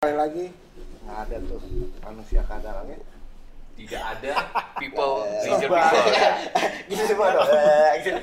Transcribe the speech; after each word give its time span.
Sekali 0.00 0.16
lagi 0.16 0.46
nggak 1.04 1.18
ada 1.28 1.36
tuh 1.44 1.60
manusia 2.00 2.40
kadalnya. 2.48 2.96
Tidak 3.76 4.00
ada 4.00 4.32
people, 4.80 5.20
Eh, 5.28 5.44
leisure 5.44 5.68
people. 5.68 6.00
gitu 6.88 7.02
semua 7.04 7.28
dong 7.36 7.48
Eh, 7.52 7.92
gitu. 8.00 8.20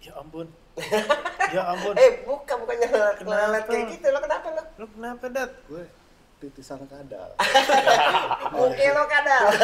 Ya 0.00 0.12
ampun. 0.18 0.46
ya 1.52 1.62
ampun. 1.68 1.94
eh 2.02 2.10
bukan 2.26 2.56
bukannya 2.58 2.88
lelet 3.22 3.64
kayak 3.68 3.84
gitu 3.92 4.06
lo 4.08 4.18
kenapa 4.18 4.46
lo 4.50 4.62
Lu 4.80 4.86
kenapa, 4.88 5.24
Dat? 5.28 5.50
Gue 5.68 5.84
titisan 6.42 6.82
kadal. 6.84 7.30
mungkin 8.56 8.88
lo 8.90 9.04
kadal 9.06 9.44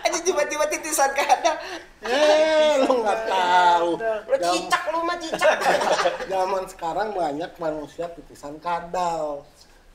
aja 0.00 0.18
tiba-tiba 0.20 0.64
titisan 0.68 1.10
kadal 1.12 1.56
Eh, 2.00 2.78
lu 2.80 3.02
nggak 3.02 3.20
tahu. 3.26 3.98
lo 3.98 4.36
cicak 4.38 4.82
lo 4.88 5.02
mah 5.02 5.18
cicak 5.18 5.58
Zaman 6.30 6.64
sekarang 6.66 7.10
banyak 7.10 7.50
manusia 7.58 8.06
titisan 8.08 8.56
kadal. 8.58 9.42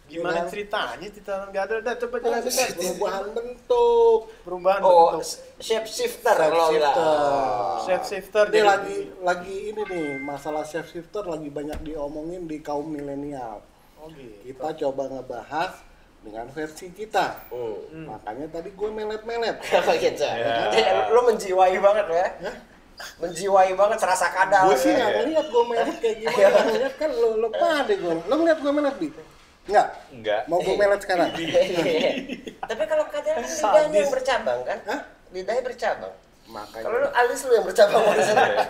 Gimana 0.03 0.45
ceritanya 0.45 0.99
titisan 1.01 1.47
gadel, 1.49 1.79
Dat? 1.79 1.97
Coba 1.97 2.19
Kan 2.19 2.37
jelasin, 2.37 2.75
perubahan 2.75 3.25
bentuk. 3.31 4.19
Perubahan 4.43 4.79
oh 4.83 5.15
bentuk. 5.15 5.25
shape 5.57 5.87
shifter 5.87 6.35
lo 6.35 6.69
bilang 6.69 6.93
Shapeshifter. 6.93 7.81
Shape 7.81 8.05
shifter 8.05 8.45
Ini 8.45 8.51
jadi- 8.51 8.67
lagi 8.67 8.97
lagi 9.23 9.55
ini 9.71 9.81
nih 9.81 10.07
masalah 10.19 10.61
shape 10.61 10.91
shifter 10.91 11.23
lagi 11.23 11.47
banyak 11.47 11.79
diomongin 11.81 12.45
di 12.45 12.59
kaum 12.59 12.83
milenial. 12.85 13.63
Oh 14.03 14.11
gitu. 14.11 14.35
Kita 14.51 14.67
coba 14.83 15.03
ngebahas 15.07 15.71
dengan 16.19 16.45
versi 16.51 16.91
kita. 16.91 17.47
Hmm. 17.47 18.11
Makanya 18.11 18.51
tadi 18.51 18.75
gue 18.75 18.89
melet-melet. 18.91 19.63
Gitu 20.03 20.23
Ya. 20.27 20.67
Jadi, 20.67 20.91
lo 21.15 21.23
menjiwai 21.31 21.79
banget 21.79 22.05
lo 22.11 22.15
ya 22.19 22.29
menjiwai 23.19 23.73
banget 23.73 23.97
serasa 23.99 24.29
kadal 24.29 24.69
gue 24.69 24.77
sih 24.77 24.93
ya. 24.93 25.01
nggak 25.01 25.11
ngeliat 25.25 25.47
gue 25.49 25.63
melet 25.65 25.97
kayak 25.97 26.17
gimana. 26.23 26.59
ngeliat 26.71 26.93
kan 26.95 27.09
lo 27.09 27.29
lo 27.41 27.49
pade 27.49 27.93
gue. 27.99 28.13
Lo 28.29 28.33
ngeliat 28.37 28.59
gue 28.61 28.71
melet 28.71 28.95
bi? 29.01 29.07
Nggak. 29.67 29.87
Enggak. 30.13 30.41
Mau 30.47 30.59
gue 30.61 30.75
melet 30.77 30.99
sekarang? 31.01 31.29
tapi 32.69 32.83
kalau 32.87 33.05
kadal 33.11 33.33
kan 33.33 33.43
lidahnya 33.43 33.97
yang 33.99 34.11
bercabang 34.13 34.59
kan 34.63 34.79
Hah? 34.87 35.01
lidahnya 35.35 35.63
bercabang 35.65 36.13
Makanya. 36.47 36.85
kalau 36.85 36.97
lu 37.03 37.09
alis 37.11 37.39
lu 37.43 37.53
yang 37.59 37.65
bercabang 37.67 38.01
maksudnya 38.07 38.65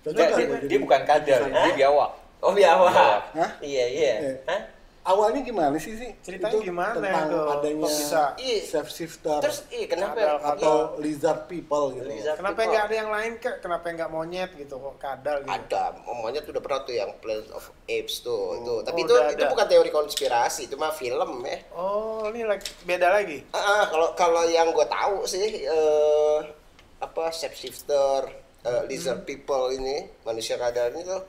Enggak, 0.00 0.28
dia, 0.32 0.46
dia 0.48 0.60
jadi? 0.64 0.76
bukan 0.80 1.00
kadal, 1.04 1.40
dia 1.52 1.72
biawak. 1.76 2.10
Oh 2.40 2.52
biawak 2.52 2.92
Hah? 3.32 3.50
iya 3.60 3.84
iya 3.86 4.12
Eh. 4.22 4.36
Hah? 4.44 4.62
Awalnya 5.02 5.40
gimana 5.40 5.80
sih 5.80 5.96
sih? 5.96 6.12
Ceritanya 6.20 6.52
Itu 6.52 6.60
gimana 6.62 6.92
tentang 6.92 7.24
itu? 7.26 7.40
adanya 7.48 7.76
bisa? 7.82 8.24
Iya. 8.36 8.58
shape 8.62 8.90
shifter 8.90 9.38
terus 9.40 9.64
iya 9.70 9.86
kenapa 9.88 10.12
Kadal, 10.12 10.36
atau 10.52 10.74
lizard 11.00 11.40
people 11.46 11.96
gitu. 11.96 12.04
Lizard. 12.06 12.36
Kenapa 12.36 12.52
people. 12.54 12.68
nggak 12.68 12.84
ada 12.84 12.94
yang 12.94 13.10
lain, 13.10 13.32
Kak? 13.38 13.56
Kenapa 13.58 13.84
nggak 13.88 14.10
monyet 14.10 14.50
gitu 14.52 14.76
kok 14.76 14.96
kadal 14.98 15.40
gitu? 15.40 15.48
ada 15.50 15.82
omongnya 16.04 16.40
tuh 16.40 16.52
udah 16.52 16.62
pernah 16.62 16.80
tuh 16.84 16.94
yang 16.94 17.10
Planet 17.16 17.48
of 17.50 17.64
Apes 17.82 18.20
tuh 18.20 18.60
itu 18.60 18.74
tapi 18.82 18.98
Oh, 18.98 19.06
itu 19.06 19.14
itu 19.16 19.40
ada. 19.40 19.48
bukan 19.48 19.66
teori 19.66 19.90
konspirasi 19.90 20.60
itu 20.68 20.76
mah 20.76 20.92
film 20.92 21.30
ya 21.42 21.58
Oh, 21.72 22.28
ini 22.28 22.44
lagi 22.44 22.68
beda 22.84 23.08
lagi. 23.10 23.40
Ah, 23.50 23.56
ah, 23.56 23.84
kalau 23.88 24.08
kalau 24.14 24.42
yang 24.46 24.68
gue 24.68 24.84
tahu 24.86 25.24
sih 25.24 25.64
eh, 25.64 26.38
apa 26.98 27.32
shapeshifter 27.32 28.28
eh, 28.60 28.82
lizard 28.84 29.24
people 29.24 29.72
ini 29.72 30.12
manusia 30.22 30.54
kadal 30.54 30.92
ini 30.92 31.02
tuh 31.02 31.24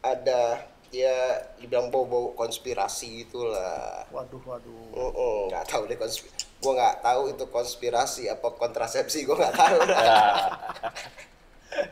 ada 0.00 0.58
ya 0.90 1.16
dibilang 1.56 1.86
bau-bau 1.88 2.34
konspirasi 2.34 3.22
gitulah 3.22 4.02
Waduh, 4.08 4.42
waduh. 4.42 4.90
Mm-mm, 4.90 5.48
nggak 5.48 5.64
tahu 5.66 5.86
deh 5.86 5.94
konspirasi 5.94 6.38
gue 6.60 6.72
nggak 6.72 6.96
tahu 7.00 7.22
itu 7.30 7.44
konspirasi 7.46 8.22
apa 8.26 8.48
kontrasepsi 8.52 9.18
gue 9.22 9.32
nggak 9.32 9.54
tahu. 9.54 9.78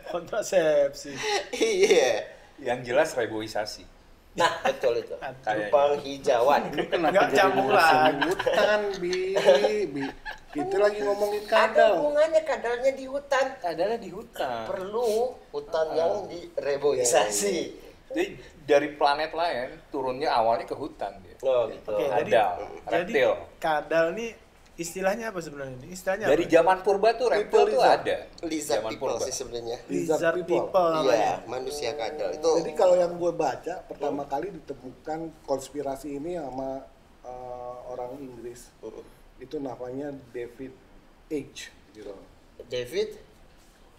Kontrasepsi. 0.07 1.15
iya 1.55 2.27
Yang 2.59 2.79
jelas 2.85 3.09
reboisasi. 3.15 3.87
nah 4.35 4.51
betul 4.61 4.95
itu 4.95 5.15
Kayaknya. 5.15 5.67
Jepang 5.67 5.93
hijauan 6.01 6.63
Kenapa 6.71 7.11
Nggak 7.11 7.29
campur 7.33 7.71
lagi. 7.73 8.23
hutan, 8.25 8.81
bi, 8.99 9.15
bi. 9.89 10.05
Kita 10.49 10.77
lagi 10.77 11.01
ngomongin 11.01 11.43
ada 11.43 11.51
kadal. 11.51 11.93
hubungannya 11.99 12.43
kadalnya 12.43 12.93
di 12.93 13.05
hutan 13.05 13.47
Adalah 13.61 13.97
di 13.97 14.11
hutan. 14.11 14.67
perlu 14.67 15.11
hutan 15.49 15.87
yang 15.93 16.13
direboisasi 16.27 17.57
Jadi 18.09 18.25
dari 18.63 18.89
planet 18.91 19.33
lain 19.33 19.69
turunnya 19.89 20.29
awalnya 20.31 20.65
ke 20.65 20.73
hutan 20.73 21.13
dia. 21.21 21.37
oh 21.41 21.69
gitu 21.69 21.93
Oke, 21.93 22.05
jadi 22.05 22.31
Kadal, 22.31 22.53
jadi 22.85 23.13
reptil. 23.15 23.31
kadal 23.59 24.07
nih 24.13 24.31
istilahnya 24.75 25.25
apa 25.29 25.41
sebenarnya? 25.41 25.75
ini? 25.77 25.89
Istilahnya 25.91 26.27
Dari 26.27 26.45
apa? 26.45 26.53
zaman 26.53 26.77
purba 26.81 27.09
tuh 27.13 27.27
reptil 27.29 27.63
tuh 27.67 27.77
lizard. 27.77 28.01
ada. 28.01 28.17
lizard 28.45 28.79
Zaman 28.79 28.91
people 28.93 29.09
purba. 29.11 29.27
sih 29.27 29.35
sebenarnya 29.35 29.77
Lizard 29.85 30.15
Lizard 30.15 30.35
people. 30.39 30.51
people 30.65 30.89
namanya. 30.89 31.13
iya 31.13 31.33
manusia 31.45 31.91
kadal 31.93 32.31
itu 32.31 32.51
Jadi 32.59 32.73
kalau 32.73 32.95
yang 32.95 33.13
gue 33.13 33.33
baca 33.33 33.75
pertama 33.85 34.23
kali 34.25 34.47
ditemukan 34.53 35.19
konspirasi 35.45 36.09
ini 36.15 36.33
sama 36.35 36.87
eh, 37.23 37.77
orang 37.87 38.11
Inggris. 38.19 38.71
Itu 39.37 39.57
namanya 39.59 40.11
David 40.31 40.73
H. 41.29 41.71
Gitu. 41.91 42.15
David 42.65 43.09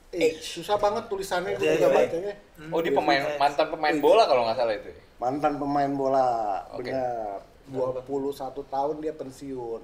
H. 0.10 0.42
Susah 0.58 0.76
banget 0.76 1.06
tulisannya 1.06 1.54
gue 1.54 1.62
Iya, 1.62 1.74
juga 1.76 1.88
iya. 1.88 1.98
bacanya. 2.00 2.34
Oh 2.68 2.80
dia 2.82 2.92
pemain 2.92 3.22
mantan 3.38 3.68
pemain 3.70 3.98
bola 4.00 4.24
kalau 4.26 4.42
nggak 4.44 4.58
salah 4.58 4.74
itu. 4.74 4.90
Mantan 5.18 5.54
pemain 5.56 5.92
bola, 5.92 6.28
Oke. 6.72 6.90
benar. 6.90 7.46
21 7.70 8.02
tahun 8.66 8.96
dia 8.98 9.14
pensiun. 9.14 9.82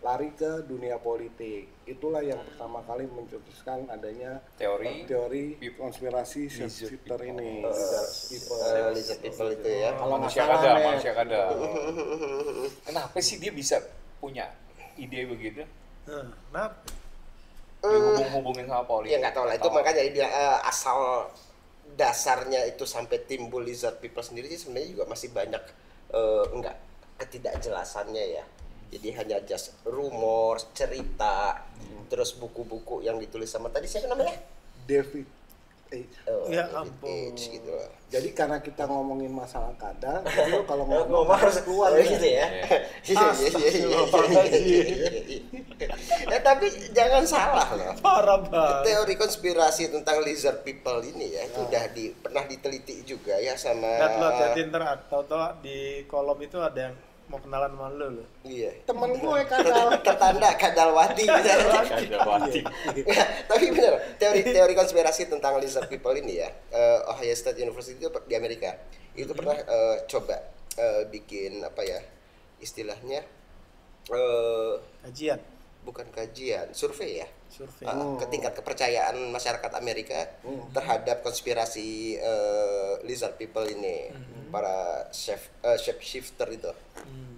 Lari 0.00 0.32
ke 0.32 0.64
dunia 0.64 0.96
politik. 0.96 1.68
Itulah 1.84 2.24
yang 2.24 2.40
pertama 2.42 2.80
kali 2.80 3.04
mencetuskan 3.04 3.84
adanya 3.86 4.40
Teori. 4.56 5.04
teori 5.04 5.60
Pip- 5.60 5.76
konspirasi 5.76 6.48
shifter 6.48 7.20
ini. 7.20 7.60
Eh, 7.60 8.88
Lizard 8.88 9.20
people. 9.20 9.44
eh, 9.44 9.52
itu 9.52 9.68
ya 9.68 9.90
Kalau 9.92 10.16
manusia 10.16 10.42
Nek. 10.48 10.80
manusia 10.82 11.12
kadal. 11.12 11.48
Kenapa 12.82 13.16
sih 13.20 13.36
dia 13.36 13.52
bisa 13.52 13.76
punya 14.16 14.48
ide 14.96 15.28
begitu? 15.28 15.60
Nah, 16.06 16.24
kenapa? 16.48 16.88
Dihubung-hubungin 17.90 18.64
sama 18.68 18.84
politik. 18.88 19.12
ya 19.12 19.16
nggak 19.20 19.34
tahu 19.36 19.44
lah. 19.44 19.54
Itu 19.60 19.68
makanya 19.68 20.00
dia 20.06 20.12
bilang 20.12 20.32
eh, 20.32 20.58
asal 20.68 20.98
dasarnya 21.94 22.64
itu 22.66 22.88
sampai 22.88 23.22
timbul 23.28 23.62
lizard 23.62 24.00
people 24.00 24.24
sendiri 24.24 24.48
sih 24.50 24.66
sebenarnya 24.66 24.88
juga 24.96 25.04
masih 25.06 25.28
banyak 25.30 25.62
eh, 26.16 26.44
enggak 26.56 26.76
ketidakjelasannya 27.20 28.24
ya. 28.40 28.44
Jadi 28.94 29.08
hanya 29.18 29.38
just 29.42 29.74
rumor 29.84 30.62
cerita 30.72 31.60
terus 32.06 32.36
buku-buku 32.36 33.02
yang 33.02 33.18
ditulis 33.18 33.50
sama 33.50 33.68
tadi 33.68 33.90
siapa 33.90 34.06
namanya? 34.06 34.38
David 34.84 35.26
H. 35.94 36.26
Oh, 36.26 36.50
Ya 36.50 36.66
ampun. 36.74 37.32
H 37.34 37.40
gitu 37.54 37.70
loh. 37.70 37.90
Jadi 38.10 38.28
karena 38.30 38.58
kita 38.62 38.86
ngomongin 38.86 39.30
masalah 39.30 39.74
kadal, 39.74 40.22
jadi 40.34 40.50
lu 40.54 40.62
kalau 40.66 40.86
ngomong 40.86 41.08
ngomong 41.10 41.38
harus 41.38 41.58
keluar 41.62 41.90
oh, 41.90 41.98
ya. 41.98 42.06
gitu 42.06 42.28
ya. 42.30 42.46
Iya 43.04 43.26
iya 43.34 43.50
iya 43.50 43.70
iya, 44.58 45.20
iya. 45.24 45.40
Ya 46.30 46.38
tapi 46.42 46.66
jangan 46.94 47.22
salah 47.26 47.68
loh. 47.74 47.92
Parah 47.98 48.38
banget. 48.42 48.82
Teori 48.86 49.14
konspirasi 49.18 49.90
tentang 49.90 50.22
lizard 50.22 50.62
people 50.62 51.02
ini 51.02 51.34
ya 51.34 51.42
itu 51.46 51.58
udah 51.64 51.84
di 51.90 52.04
pernah 52.14 52.44
diteliti 52.46 53.02
juga 53.02 53.34
ya 53.38 53.54
sama 53.58 53.88
Dat 53.98 54.12
lo 54.18 54.26
hati-hati 54.30 54.60
ntar 54.70 54.82
tau-tau 55.10 55.58
di 55.60 56.06
kolom 56.06 56.38
itu 56.42 56.58
ada 56.62 56.90
yang 56.90 56.96
mau 57.28 57.40
kenalan 57.40 57.72
sama 57.72 57.88
lu 57.96 58.06
loh. 58.20 58.28
Iya. 58.44 58.70
Temen 58.84 59.10
gue 59.16 59.40
kadal. 59.48 59.88
Tertanda 60.06 60.50
kadalwati. 60.60 61.24
Kadalwati. 61.24 62.60
Ya, 63.04 63.24
tapi 63.50 63.74
benar 63.74 64.16
teori 64.16 64.40
teori 64.46 64.74
konspirasi 64.74 65.28
tentang 65.28 65.58
lizard 65.60 65.90
people 65.90 66.14
ini 66.14 66.40
ya 66.40 66.48
eh, 66.72 67.10
Ohio 67.10 67.34
State 67.34 67.60
University 67.60 67.98
itu 68.00 68.08
di 68.26 68.34
Amerika 68.34 68.74
itu 69.14 69.30
pernah 69.34 69.54
eh, 69.54 69.96
coba 70.08 70.36
eh, 70.78 71.02
bikin 71.10 71.62
apa 71.62 71.82
ya 71.84 72.00
istilahnya 72.62 73.20
eh, 74.08 74.74
Kajian, 75.04 75.40
bukan 75.84 76.08
kajian 76.08 76.72
survei 76.72 77.20
ya 77.20 77.28
survei. 77.46 77.84
uh, 77.84 78.16
ke 78.16 78.26
tingkat 78.26 78.56
kepercayaan 78.56 79.14
masyarakat 79.28 79.72
Amerika 79.74 80.16
terhadap 80.72 81.20
konspirasi 81.20 82.16
eh, 82.16 82.92
lizard 83.02 83.36
people 83.36 83.62
ini 83.62 84.08
para 84.48 84.74
chef 85.10 85.38
eh, 85.60 85.76
shape 85.76 86.00
shifter 86.00 86.48
itu 86.48 86.72
Hmm. 86.96 87.36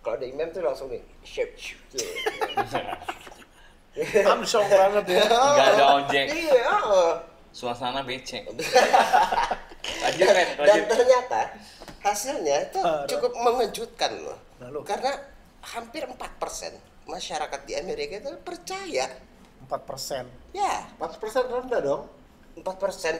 kalau 0.00 0.16
ada 0.16 0.24
imam 0.24 0.48
tuh 0.48 0.62
langsung 0.62 0.88
nih 0.88 1.04
shape 1.20 1.52
shifter 1.54 2.00
Amsong 4.24 4.62
banget 4.64 5.04
ya. 5.10 5.22
Nggak 5.26 5.68
ada 5.74 5.84
ojek. 5.98 6.26
iya 6.30 6.62
ah. 6.64 7.12
Suasana 7.50 8.00
becek. 8.00 8.46
Lanjut, 9.98 10.28
dan 10.28 10.46
Lanjut. 10.54 10.84
ternyata 10.86 11.40
hasilnya 11.98 12.70
itu 12.70 12.78
cukup 13.08 13.32
mengejutkan 13.34 14.14
loh 14.20 14.38
Lalu? 14.60 14.86
karena 14.86 15.10
hampir 15.64 16.06
4% 16.06 16.14
masyarakat 17.08 17.60
di 17.64 17.72
Amerika 17.74 18.20
itu 18.20 18.30
percaya 18.38 19.08
4 19.64 19.82
persen. 19.82 20.24
ya 20.50 20.84
4% 20.96 21.08
rendah 21.48 21.80
dong. 21.80 22.02
4% 22.58 22.66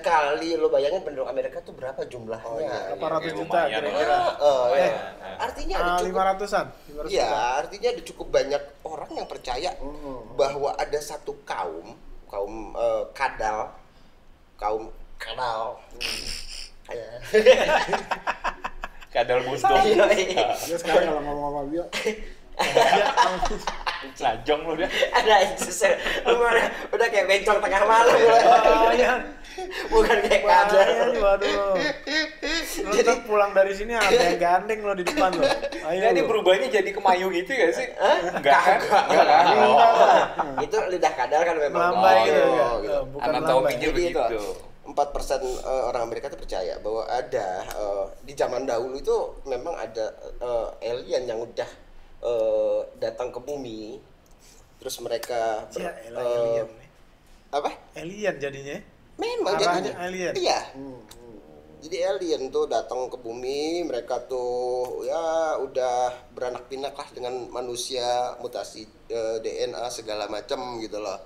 kali 0.00 0.58
lo 0.58 0.66
bayangin 0.66 0.98
penduduk 1.00 1.24
Amerika 1.24 1.62
tuh 1.62 1.70
berapa 1.70 2.02
jumlahnya? 2.02 2.42
Oh, 2.44 2.58
iya. 2.58 2.90
Berapa 2.90 3.06
ratus 3.16 3.30
ya, 3.30 3.36
juta 3.36 3.46
lumayan 3.54 3.70
kira-kira? 3.70 4.16
Oh, 4.42 4.64
Eh, 4.68 4.82
ya. 4.82 4.90
Artinya 5.38 5.74
ada 5.74 5.86
Ah, 5.86 5.94
cukup 5.94 6.08
lima 6.10 6.22
ratusan. 6.26 6.64
lima 6.66 6.98
ratus 6.98 7.12
Iya, 7.14 7.22
juta. 7.24 7.46
artinya 7.56 7.88
ada 7.88 8.02
cukup 8.02 8.26
banyak 8.28 8.62
orang 8.82 9.10
yang 9.14 9.28
percaya 9.30 9.70
bahwa 10.34 10.70
ada 10.74 10.98
satu 10.98 11.32
kaum, 11.44 11.86
kaum 12.26 12.54
eh, 12.74 13.04
kadal, 13.14 13.58
kaum 14.58 14.90
kadal. 15.16 15.78
Kadal 19.08 19.40
buntung. 19.40 19.72
Iya, 19.82 20.04
iya. 20.12 20.46
Dia 20.52 20.76
sekarang 20.76 21.04
kalau 21.08 21.22
ngomong 21.22 21.38
sama 21.40 21.62
dia, 21.70 21.84
Lajong 24.18 24.60
lu 24.66 24.74
dia. 24.78 24.88
ada 25.10 25.34
lu 26.26 26.34
udah, 26.38 26.66
udah 26.94 27.06
kayak 27.10 27.26
bencong 27.26 27.58
tengah 27.62 27.82
malam. 27.86 28.14
Bahaya. 28.18 29.12
bukan 29.90 30.16
kayak 30.22 30.42
nih, 31.10 31.18
waduh. 31.18 31.74
Lu 32.78 32.94
ntar 32.94 33.18
pulang 33.26 33.50
dari 33.50 33.74
sini 33.74 33.90
ada 33.94 34.14
yang 34.14 34.38
gandeng 34.38 34.86
lo 34.86 34.94
di 34.94 35.02
depan 35.02 35.34
lo. 35.34 35.42
Ayo. 35.90 35.98
Jadi 36.10 36.20
berubahnya 36.22 36.68
jadi 36.70 36.90
kemayu 36.94 37.26
gitu 37.34 37.50
gak 37.50 37.72
sih? 37.74 37.86
Hah? 37.98 38.38
Enggak 38.38 38.60
kan? 38.62 38.78
Enggak 39.10 39.26
kan? 39.26 39.44
Enggak, 39.50 39.90
Oh. 39.98 40.62
Itu 40.62 40.76
lidah 40.94 41.12
kadal 41.18 41.42
kan 41.42 41.56
memang 41.58 41.80
Melambai 41.90 42.14
Oh, 42.14 42.22
gitu, 42.22 42.38
ya? 42.38 42.68
gitu. 42.82 42.98
Bukan 43.18 43.28
melambai. 43.34 43.72
Jadi 43.74 44.02
itu 44.14 44.18
begitu. 44.20 44.42
empat 44.88 45.08
persen 45.12 45.42
eh, 45.44 45.82
orang 45.84 46.02
Amerika 46.08 46.30
itu 46.32 46.38
percaya 46.38 46.74
bahwa 46.80 47.02
ada 47.10 47.46
eh, 47.66 48.04
di 48.24 48.32
zaman 48.32 48.62
dahulu 48.64 48.94
itu 48.96 49.16
memang 49.44 49.74
ada 49.74 50.06
eh, 50.38 50.88
alien 50.88 51.26
yang 51.26 51.42
udah 51.42 51.68
eh, 52.20 52.80
datang 52.98 53.30
ke 53.30 53.38
bumi, 53.38 53.98
terus 54.78 54.98
mereka 54.98 55.66
ber- 55.70 55.82
Ya, 55.82 55.92
elah, 56.06 56.22
eh, 56.22 56.34
alien 56.34 56.68
apa? 57.48 57.70
Alien 57.96 58.34
jadinya. 58.36 58.76
Memang 59.18 59.54
Arahnya 59.56 59.66
jadinya 59.90 59.94
alien. 60.00 60.32
Iya. 60.36 60.60
hmm, 60.74 60.98
hmm. 61.00 61.36
Jadi 61.78 61.96
alien 62.02 62.42
tuh 62.50 62.66
datang 62.66 63.06
ke 63.06 63.16
bumi, 63.16 63.86
mereka 63.86 64.18
tuh 64.26 65.06
ya 65.06 65.54
udah 65.58 66.10
beranak 66.34 66.66
pinak 66.66 66.92
lah 66.92 67.08
dengan 67.10 67.46
manusia, 67.48 68.34
mutasi 68.38 68.82
eh, 69.08 69.36
DNA 69.38 69.86
segala 69.88 70.26
macam 70.26 70.78
gitu 70.78 70.98
loh. 70.98 71.18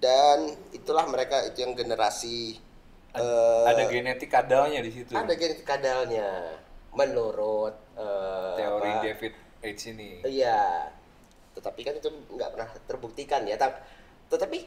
Dan 0.00 0.48
itulah 0.72 1.04
mereka 1.08 1.44
itu 1.44 1.60
yang 1.60 1.72
generasi 1.72 2.56
eh, 3.12 3.64
Ada 3.66 3.88
genetik 3.88 4.30
kadalnya 4.30 4.80
di 4.80 4.92
situ. 4.92 5.12
ada 5.12 5.32
genetik 5.34 5.66
kadalnya 5.66 6.56
menurut 6.92 7.74
eh, 7.96 8.56
Teori 8.56 8.90
apa, 8.90 9.02
David 9.02 9.32
H 9.60 9.66
ini. 9.86 10.20
Iya. 10.22 10.88
Tetapi 11.52 11.80
kan 11.82 11.94
itu 11.94 12.08
nggak 12.30 12.50
pernah 12.50 12.68
terbuktikan 12.84 13.44
ya. 13.44 13.54
Tap- 13.54 13.82
Tetapi 14.28 14.58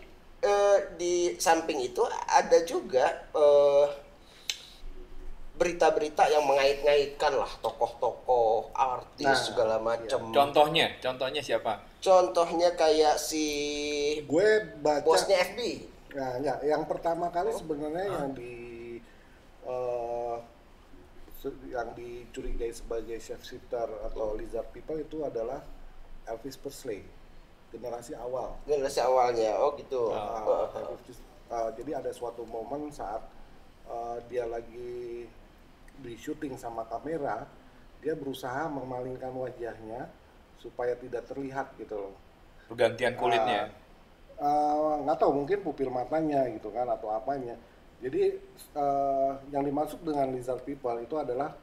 eh, 0.42 0.78
di 0.94 1.14
samping 1.36 1.80
itu 1.80 2.02
ada 2.28 2.58
juga 2.64 3.06
eh, 3.32 3.86
berita-berita 5.54 6.26
yang 6.28 6.44
mengait-ngaitkan 6.44 7.30
lah 7.32 7.52
tokoh-tokoh 7.62 8.74
artis 8.74 9.22
Nah, 9.24 9.38
segala 9.38 9.76
macam. 9.78 10.34
Contohnya, 10.34 10.98
contohnya 10.98 11.40
siapa? 11.40 11.78
Contohnya 12.02 12.74
kayak 12.74 13.16
si 13.16 13.46
gue 14.26 14.48
baca 14.82 15.06
bosnya 15.06 15.38
FB. 15.46 15.60
Nah, 16.14 16.42
enggak. 16.42 16.58
Yang 16.64 16.84
pertama 16.86 17.30
kali 17.30 17.54
sebenarnya 17.54 18.06
yang 18.08 18.28
di 18.34 18.54
eh, 19.64 19.70
se- 19.70 20.13
yang 21.68 21.92
dicurigai 21.98 22.72
sebagai 22.72 23.20
shifter 23.20 23.88
atau 24.08 24.36
lizard 24.40 24.68
people 24.72 24.96
itu 24.96 25.24
adalah 25.28 25.60
Elvis 26.24 26.56
Presley, 26.56 27.04
generasi 27.74 28.16
awal. 28.16 28.56
generasi 28.64 29.04
awalnya. 29.04 29.60
Oh 29.60 29.76
gitu. 29.76 30.16
Uh, 30.16 30.72
Elvis, 30.96 31.20
uh, 31.52 31.70
jadi 31.76 32.00
ada 32.00 32.12
suatu 32.16 32.48
momen 32.48 32.88
saat 32.94 33.20
uh, 33.92 34.18
dia 34.32 34.48
lagi 34.48 35.28
di 36.00 36.14
syuting 36.16 36.56
sama 36.56 36.88
kamera, 36.88 37.44
dia 38.00 38.16
berusaha 38.16 38.72
memalingkan 38.72 39.36
wajahnya 39.36 40.08
supaya 40.60 40.96
tidak 40.96 41.28
terlihat 41.28 41.76
gitu 41.76 41.96
loh. 42.08 42.16
Pergantian 42.72 43.20
kulitnya. 43.20 43.84
Eh, 44.44 44.94
nggak 45.06 45.18
tahu 45.24 45.32
mungkin 45.46 45.64
pupil 45.64 45.88
matanya 45.88 46.44
gitu 46.52 46.68
kan 46.74 46.90
atau 46.90 47.14
apanya 47.16 47.56
jadi 48.00 48.40
eh, 48.74 49.32
yang 49.52 49.64
dimaksud 49.64 50.02
dengan 50.02 50.32
lizard 50.32 50.64
people 50.64 50.96
itu 50.98 51.16
adalah 51.16 51.54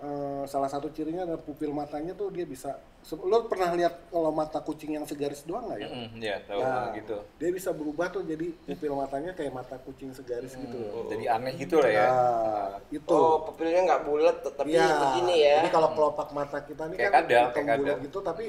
eh, 0.00 0.42
salah 0.46 0.68
satu 0.68 0.88
cirinya 0.90 1.28
adalah 1.28 1.42
pupil 1.42 1.70
matanya 1.70 2.12
tuh 2.12 2.30
dia 2.30 2.46
bisa 2.46 2.78
lo 3.04 3.44
pernah 3.52 3.68
lihat 3.76 4.08
kalau 4.08 4.32
mata 4.32 4.64
kucing 4.64 4.96
yang 4.96 5.04
segaris 5.04 5.44
doang 5.44 5.68
nggak 5.68 5.76
ya? 5.76 5.88
Mm-mm, 5.92 6.24
ya, 6.24 6.36
tahu 6.48 6.56
Nah, 6.64 6.88
gitu. 6.96 7.20
dia 7.36 7.52
bisa 7.52 7.68
berubah 7.76 8.08
tuh 8.08 8.24
jadi 8.24 8.48
pupil 8.64 8.96
matanya 8.96 9.36
kayak 9.36 9.52
mata 9.52 9.76
kucing 9.76 10.08
segaris 10.16 10.56
gitu. 10.56 10.72
Loh 10.80 11.04
Jadi 11.12 11.28
aneh 11.28 11.52
gitu 11.60 11.84
lah 11.84 11.90
ya. 11.92 12.06
nah 12.08 12.68
itu. 12.88 13.12
Oh, 13.12 13.44
pupilnya 13.44 13.84
nggak 13.84 14.02
bulat 14.08 14.40
tapi 14.40 14.72
Iya, 14.72 14.88
begini 14.88 15.34
ya. 15.36 15.56
Jadi 15.60 15.68
kalau 15.76 15.92
kelopak 15.92 16.28
mata 16.32 16.58
kita 16.64 16.82
ini 16.88 16.96
Kayak 16.96 17.12
kan 17.12 17.24
kayak 17.28 17.76
bulat 17.76 17.98
gitu, 18.00 18.18
tapi 18.24 18.44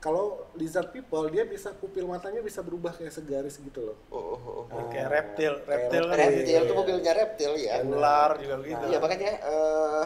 kalau 0.00 0.48
lizard 0.56 0.88
people 0.96 1.28
dia 1.28 1.44
bisa 1.44 1.76
pupil 1.76 2.08
matanya 2.08 2.40
bisa 2.40 2.64
berubah 2.64 2.96
kayak 2.96 3.12
segaris 3.12 3.60
gitu 3.60 3.84
loh. 3.84 3.96
Oh, 4.08 4.32
oh, 4.32 4.64
oh. 4.64 4.88
Kayak 4.88 5.12
reptil, 5.12 5.60
reptil 5.68 6.02
kan 6.08 6.16
reptil. 6.16 6.40
Reptil 6.40 6.60
gitu. 6.64 6.68
tuh 6.72 6.76
pupilnya 6.80 7.12
reptil 7.12 7.52
ya. 7.60 7.74
Ular 7.84 8.30
juga 8.40 8.54
gitu. 8.64 8.84
Iya 8.88 8.98
makanya 8.98 9.30
eh, 9.44 10.04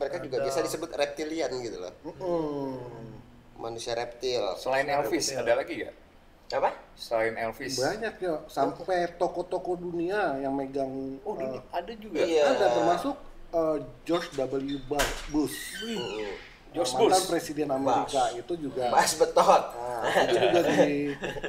mereka 0.00 0.16
juga 0.24 0.36
biasa 0.40 0.58
disebut 0.64 0.90
reptilian 0.96 1.52
gitu 1.60 1.76
loh. 1.76 1.92
Mm-mm. 2.08 2.68
Manusia 3.60 3.92
reptil. 3.92 4.56
Selain 4.56 4.88
Elvis, 4.88 5.32
ada 5.36 5.52
lagi 5.52 5.84
gak? 5.84 5.94
Apa? 6.56 6.70
Selain 6.96 7.36
Elvis. 7.36 7.76
Banyak 7.76 8.14
ya, 8.16 8.34
sampai 8.48 9.20
toko-toko 9.20 9.76
dunia 9.76 10.40
yang 10.40 10.56
megang 10.56 11.20
Oh, 11.28 11.36
ini 11.36 11.60
ada 11.68 11.92
juga. 11.92 12.24
Iya. 12.24 12.56
ada 12.56 12.66
termasuk 12.72 13.16
eh, 13.52 13.78
George 14.08 14.32
W. 14.32 14.80
Bush, 15.28 15.84
Mm. 15.84 16.35
George 16.86 16.94
mantan 17.02 17.18
Bush. 17.18 17.28
presiden 17.28 17.68
Amerika 17.68 18.22
itu 18.32 18.52
juga. 18.56 18.84
Mas 18.88 19.12
betot. 19.14 19.62
Nah, 19.74 20.02
itu 20.22 20.36
juga 20.38 20.60
di, 20.62 20.94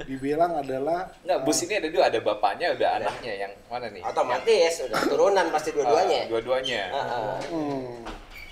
dibilang 0.08 0.52
adalah 0.58 1.00
Enggak, 1.22 1.40
Bush 1.46 1.62
ini 1.64 1.74
ada 1.78 1.88
dua, 1.94 2.04
ada 2.10 2.20
bapaknya, 2.20 2.68
ada 2.74 2.88
anaknya. 2.98 3.34
Yang 3.46 3.54
mana 3.70 3.88
nih? 3.94 4.02
Otomatis 4.02 4.74
udah 4.84 5.02
turunan 5.06 5.46
pasti 5.50 5.70
Yang- 5.70 5.78
dua-duanya. 5.78 6.18
Ah, 6.18 6.28
dua-duanya. 6.28 6.82
Ah, 6.90 6.98
ah. 6.98 7.38
Hmm. 7.54 7.96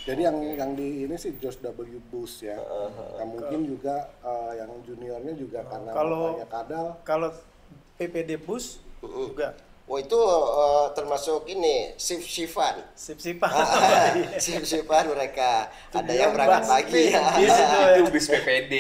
Jadi 0.05 0.21
yang 0.21 0.37
yang 0.53 0.71
di 0.77 1.09
ini 1.09 1.15
sih 1.17 1.33
George 1.41 1.65
W. 1.65 1.81
Bush 2.13 2.45
ya. 2.45 2.61
Nah, 3.17 3.25
mungkin 3.25 3.65
juga 3.65 4.05
eh, 4.21 4.51
yang 4.61 4.69
juniornya 4.85 5.33
juga 5.33 5.65
karena 5.65 5.89
Kalau- 5.89 6.37
kadal. 6.45 6.85
Kalau 7.01 7.29
PPD 7.97 8.37
Bus 8.37 8.77
juga 9.01 9.57
Oh 9.85 9.97
itu 9.97 10.17
eh, 10.17 10.85
termasuk 10.91 11.45
ini 11.45 11.93
shift 11.95 12.25
shiftan. 12.25 12.81
sip-sipan. 12.91 13.53
shift 14.35 14.65
shiftan 14.71 15.05
mereka. 15.07 15.69
Ada 15.93 16.09
dia 16.09 16.25
yang 16.25 16.33
berangkat 16.33 16.65
pagi. 16.65 16.91
bis, 16.91 17.13
ya. 17.13 17.21
itu. 17.37 18.01
Itu 18.01 18.09
bis 18.09 18.25
PPD. 18.27 18.71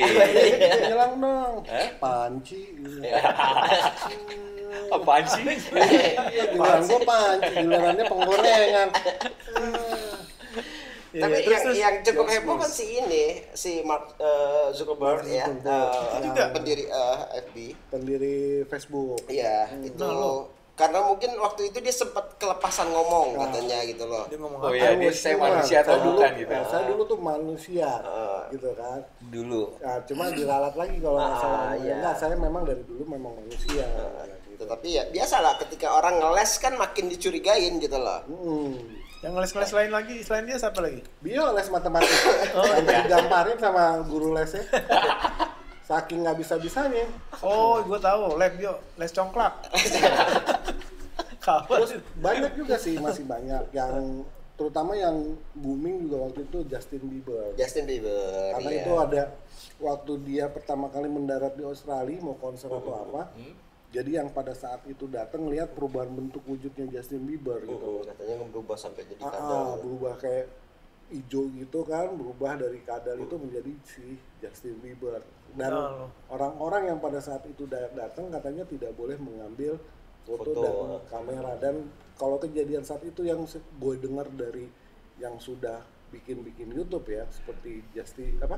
Bilang 0.89 1.13
dong, 1.15 1.55
panci. 1.95 2.73
Apaan 4.87 5.23
sih? 5.25 5.43
Iya, 5.45 6.09
giliran 6.51 6.81
gua 6.83 6.99
panci, 7.05 7.47
gilirannya 7.53 8.03
penggorengan. 8.03 8.89
Iya, 11.15 11.21
Tapi 11.21 11.37
terus- 11.39 11.47
yang 11.47 11.63
terus- 11.63 11.79
yang 11.79 11.95
cukup 12.03 12.25
heboh 12.27 12.55
kan 12.59 12.67
si 12.67 12.85
ini 12.97 13.25
si 13.53 13.79
Mark 13.81 14.17
eh, 14.17 14.67
Zuckerberg 14.73 15.23
ya, 15.23 15.47
Zuckerberg. 15.47 16.23
Juga. 16.25 16.43
pendiri 16.51 16.83
eh, 16.85 17.17
FB. 17.45 17.55
Pendiri 17.87 18.37
Facebook. 18.67 19.23
Iya, 19.29 19.69
itu 19.79 20.11
karena 20.75 20.99
mungkin 21.01 21.31
waktu 21.35 21.71
itu 21.71 21.79
dia 21.79 21.89
sempat 21.89 22.35
kelepasan 22.35 22.87
ngomong 22.87 23.39
katanya 23.39 23.79
gitu 23.85 24.03
loh. 24.03 24.27
dia 24.27 24.35
ngomong 24.35 24.59
Oh 24.59 24.69
iya, 24.69 24.91
I 24.91 24.99
dia 24.99 25.07
saya 25.09 25.33
human. 25.33 25.55
manusia 25.55 25.77
atau 25.79 25.87
Saya 25.89 26.03
dulu- 26.03 26.19
bukan 26.19 26.31
gitu. 26.35 26.51
nah, 26.51 26.63
saya 26.65 26.83
dulu 26.85 27.01
tuh 27.05 27.17
manusia, 27.17 27.89
Ah. 27.97 28.43
gitu 28.49 28.69
kan. 28.73 28.99
Dulu. 29.25 29.63
Nah, 29.77 29.97
cuma 30.03 30.23
diralat 30.29 30.75
lagi 30.75 30.97
kalau 30.99 31.15
nggak 31.17 31.31
Ah, 31.31 31.39
salah. 31.39 31.71
iya. 31.77 31.93
Enggak, 31.95 32.15
saya 32.17 32.35
memang 32.35 32.63
dari 32.63 32.83
dulu 32.83 33.03
memang 33.05 33.33
manusia. 33.37 33.87
gitu. 33.87 34.03
Tetapi 34.57 34.87
ya 34.89 35.03
biasalah 35.09 35.59
ketika 35.59 35.87
orang 35.89 36.15
ngeles 36.17 36.51
kan 36.57 36.75
makin 36.75 37.07
dicurigain 37.07 37.75
gitu 37.75 37.95
loh. 37.95 38.19
Hmm. 38.25 38.75
Yang 39.19 39.31
ngeles-ngeles 39.33 39.71
lain 39.73 39.91
lagi, 39.91 40.15
selain 40.21 40.43
dia 40.43 40.55
siapa 40.55 40.79
lagi? 40.79 40.99
Bio 41.17 41.49
les 41.51 41.67
matematika, 41.67 42.31
sampai 42.53 42.95
digamparin 43.01 43.57
sama 43.57 43.83
guru 44.03 44.31
lesnya. 44.31 44.63
Saking 45.81 46.21
nggak 46.21 46.37
bisa-bisanya. 46.37 47.05
Oh, 47.41 47.77
gue 47.79 47.97
tahu, 47.99 48.37
lab 48.37 48.53
yo, 48.55 48.73
les 48.95 49.09
congklak. 49.09 49.53
Terus 51.45 51.91
banyak 52.17 52.51
juga 52.57 52.75
sih, 52.81 52.97
masih 52.97 53.23
banyak 53.29 53.69
yang 53.71 54.25
terutama 54.55 54.95
yang 54.95 55.35
booming 55.51 56.07
juga 56.07 56.31
waktu 56.31 56.47
itu 56.47 56.63
Justin 56.71 57.03
Bieber. 57.11 57.51
Justin 57.59 57.85
Bieber. 57.85 58.55
Karena 58.55 58.71
iya. 58.71 58.81
itu 58.81 58.91
ada 58.95 59.23
waktu 59.83 60.13
dia 60.23 60.45
pertama 60.47 60.87
kali 60.87 61.11
mendarat 61.11 61.59
di 61.59 61.63
Australia 61.67 62.23
mau 62.23 62.39
konser 62.39 62.71
atau 62.71 62.95
apa. 62.95 63.35
Jadi 63.95 64.19
yang 64.19 64.27
pada 64.31 64.51
saat 64.51 64.83
itu 64.91 65.07
datang 65.07 65.47
lihat 65.47 65.71
perubahan 65.71 66.11
bentuk 66.11 66.43
wujudnya 66.47 66.83
Justin 66.91 67.23
Bieber 67.23 67.63
gitu. 67.63 68.03
Mm, 68.03 68.11
katanya 68.11 68.35
berubah 68.51 68.75
sampai 68.75 69.07
jadi 69.07 69.23
Ah, 69.23 69.27
ah, 69.27 69.31
kadal. 69.31 69.67
berubah 69.87 70.13
kayak 70.19 70.47
hijau 71.15 71.47
gitu 71.55 71.79
kan, 71.87 72.11
berubah 72.11 72.59
dari 72.59 72.83
kadal 72.83 73.15
itu 73.23 73.35
menjadi 73.39 73.71
si 73.87 74.19
Justin 74.43 74.75
Bieber. 74.83 75.23
Dan 75.55 75.71
orang-orang 76.27 76.91
yang 76.91 76.99
pada 76.99 77.23
saat 77.23 77.47
itu 77.47 77.63
da- 77.71 77.91
datang 77.95 78.27
katanya 78.27 78.67
tidak 78.67 78.91
boleh 78.99 79.15
mengambil 79.15 79.79
foto, 80.25 80.51
Foto. 80.51 80.61
dan 80.61 80.73
kamera 81.07 81.53
dan 81.61 81.75
kalau 82.17 82.41
kejadian 82.41 82.81
saat 82.81 83.05
itu 83.05 83.23
yang 83.23 83.45
gue 83.47 83.95
dengar 84.01 84.27
dari 84.33 84.65
yang 85.21 85.37
sudah 85.37 85.85
bikin-bikin 86.11 86.73
YouTube 86.73 87.07
ya 87.07 87.23
seperti 87.31 87.85
Justin 87.93 88.39
apa 88.41 88.57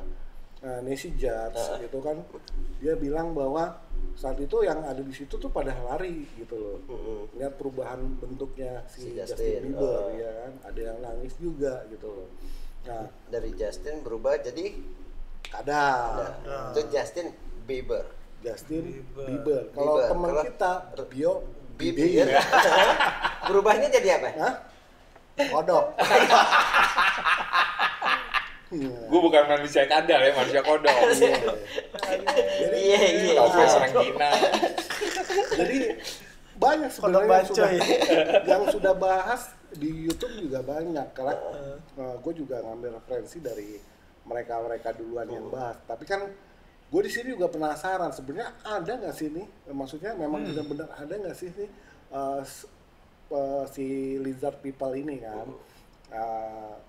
uh, 0.63 0.79
Nancy 0.81 1.13
Judge 1.19 1.59
gitu 1.83 1.99
kan 2.01 2.23
dia 2.79 2.95
bilang 2.97 3.35
bahwa 3.35 3.77
saat 4.17 4.37
itu 4.41 4.65
yang 4.65 4.81
ada 4.81 5.01
di 5.01 5.13
situ 5.13 5.37
tuh 5.37 5.49
pada 5.49 5.73
lari 5.85 6.25
gitu 6.37 6.55
loh 6.57 6.77
Mm-mm. 6.89 7.21
lihat 7.37 7.53
perubahan 7.57 8.01
bentuknya 8.17 8.81
si, 8.89 9.09
Si 9.09 9.09
Justin, 9.13 9.37
Justin, 9.37 9.61
Bieber 9.73 10.01
uh. 10.01 10.07
ya 10.17 10.31
kan 10.45 10.53
ada 10.73 10.81
yang 10.81 10.97
nangis 11.01 11.33
juga 11.37 11.85
gitu 11.89 12.07
loh 12.09 12.29
nah 12.87 13.03
Dari 13.27 13.51
Justin 13.51 13.99
berubah 13.99 14.39
jadi 14.39 14.71
ada 15.53 15.81
nah, 16.43 16.71
itu 16.75 16.81
Justin 16.91 17.31
Bieber. 17.67 18.05
Justin 18.43 18.83
Bieber. 18.85 19.27
Bieber, 19.27 19.61
kalau 19.75 19.95
teman 20.07 20.31
kita 20.43 20.71
Bio 21.11 21.43
Bibir. 21.77 22.27
Berubahnya 23.47 23.87
jadi 23.93 24.19
apa? 24.19 24.29
Hah? 24.41 24.53
Kodok. 25.53 25.85
Iya. 28.67 28.91
Gue 29.07 29.19
bukan 29.23 29.47
manusia 29.47 29.87
kadal 29.87 30.19
ya, 30.27 30.35
manusia 30.35 30.59
kodok. 30.59 30.91
Jadi, 32.59 32.75
Iya, 32.75 32.99
iya. 33.15 33.33
Nah, 33.39 33.79
Ranggina. 33.79 34.29
jadi 35.55 35.79
banyak 36.59 36.91
Kodok 36.91 36.99
sebenarnya 36.99 37.31
yang 37.31 37.47
sudah, 37.47 37.69
yang 38.43 38.63
sudah 38.67 38.93
bahas 38.99 39.55
di 39.71 39.87
YouTube 39.87 40.51
juga 40.51 40.59
banyak 40.67 41.07
karena 41.15 41.39
gue 41.95 42.33
juga 42.35 42.59
ngambil 42.59 42.99
referensi 42.99 43.39
dari 43.39 43.79
mereka-mereka 44.27 44.91
duluan 44.99 45.31
yang 45.31 45.47
bahas. 45.47 45.79
Tapi 45.87 46.03
kan 46.03 46.27
gue 46.87 47.01
di 47.03 47.11
sini 47.11 47.35
juga 47.35 47.51
penasaran 47.51 48.09
sebenarnya 48.09 48.47
ada 48.63 48.91
nggak 48.95 49.15
sih 49.15 49.27
nih? 49.29 49.47
Maksudnya 49.69 50.15
memang 50.15 50.47
benar-benar 50.47 50.87
ada 50.95 51.13
nggak 51.13 51.35
sih 51.35 51.51
nih 51.51 51.69
uh, 52.09 52.39
uh, 53.29 53.63
si 53.67 54.15
lizard 54.17 54.57
people 54.63 54.95
ini 54.95 55.19
kan? 55.19 55.47
Uh, 56.07 56.79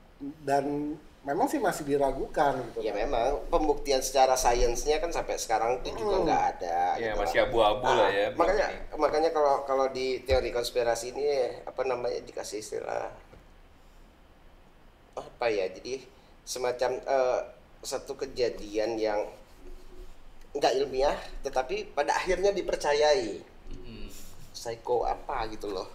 dan 0.46 0.94
memang 1.26 1.50
sih 1.50 1.58
masih 1.58 1.82
diragukan 1.82 2.62
gitu. 2.70 2.78
Ya 2.86 2.94
kan. 2.94 3.04
memang 3.06 3.26
pembuktian 3.50 3.98
secara 3.98 4.38
sainsnya 4.38 5.02
kan 5.02 5.10
sampai 5.10 5.34
sekarang 5.34 5.82
itu 5.82 5.98
juga 5.98 6.22
Hmm. 6.22 6.24
nggak 6.30 6.44
ada. 6.56 6.78
Iya, 6.94 7.12
gitu 7.12 7.20
masih 7.26 7.38
abu-abu 7.42 7.84
lah 7.84 8.06
Ah, 8.06 8.10
ya, 8.14 8.26
Makanya 8.38 8.66
belum 8.70 8.98
makanya 9.02 9.30
kalau 9.34 9.54
kalau 9.66 9.86
di 9.90 10.22
teori 10.22 10.50
konspirasi 10.54 11.10
ini 11.10 11.26
apa 11.66 11.82
namanya 11.82 12.22
dikasih 12.22 12.62
istilah 12.62 13.10
apa 15.18 15.46
ya? 15.50 15.66
Jadi 15.68 16.06
semacam 16.46 16.90
eh, 17.02 17.40
satu 17.82 18.14
kejadian 18.14 18.94
yang 18.98 19.20
nggak 20.58 20.74
ilmiah 20.82 21.14
tetapi 21.46 21.94
pada 21.94 22.18
akhirnya 22.18 22.50
dipercayai. 22.50 23.40
Hmm. 23.70 24.08
Psycho 24.52 25.06
apa 25.06 25.46
gitu 25.54 25.70
loh. 25.70 25.86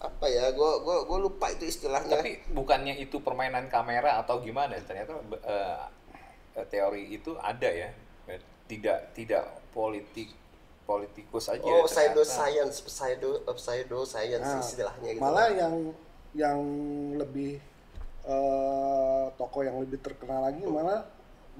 Apa 0.00 0.24
ya? 0.32 0.48
Gue 0.56 0.80
gua 0.80 1.04
gua 1.04 1.18
lupa 1.20 1.52
itu 1.52 1.68
istilahnya. 1.68 2.16
Tapi 2.16 2.40
bukannya 2.56 2.96
itu 2.96 3.20
permainan 3.20 3.68
kamera 3.68 4.16
atau 4.24 4.40
gimana? 4.40 4.80
Ternyata 4.80 5.20
eh, 5.44 5.78
teori 6.72 7.12
itu 7.12 7.36
ada 7.36 7.68
ya. 7.68 7.92
Eh, 8.24 8.40
Tidak 8.64 9.12
tidak 9.12 9.44
politik 9.76 10.32
politikus 10.88 11.46
aja. 11.52 11.62
oh, 11.62 11.86
pseudo 11.86 12.26
science, 12.26 12.82
pseudo 12.82 13.46
pseudo 13.54 14.02
science 14.02 14.42
Nah, 14.42 14.58
istilahnya 14.58 15.10
gitu. 15.14 15.22
Malah 15.22 15.48
yang 15.54 15.74
yang 16.34 16.58
lebih 17.14 17.60
eh, 18.26 19.24
tokoh 19.36 19.62
yang 19.62 19.78
lebih 19.78 20.00
terkenal 20.02 20.48
lagi 20.48 20.64
malah 20.66 21.06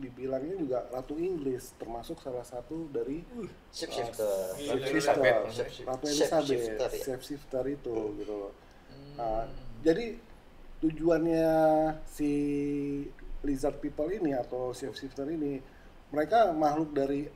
dibilangnya 0.00 0.57
juga 0.57 0.78
Ratu 0.88 1.21
Inggris 1.21 1.76
termasuk 1.76 2.19
salah 2.25 2.42
satu 2.42 2.88
dari 2.88 3.21
shifter. 3.71 4.57
Iya, 4.57 4.73
Ratu 4.75 4.87
shifter, 4.88 5.16
Elizabeth. 5.21 5.40
Ratu 5.85 6.04
Shapeshifter, 6.09 6.40
Elizabeth, 6.49 6.92
ya. 6.92 7.02
shapeshifter 7.04 7.64
itu 7.69 7.97
gitu 8.19 8.35
loh. 8.35 8.52
Hmm. 8.88 9.14
Nah, 9.21 9.42
jadi 9.85 10.16
tujuannya 10.80 11.49
si 12.09 12.33
lizard 13.45 13.76
people 13.85 14.09
ini 14.09 14.33
atau 14.33 14.73
shapeshifter 14.73 15.28
ini 15.28 15.61
mereka 16.12 16.50
makhluk 16.52 16.97
dari 16.97 17.28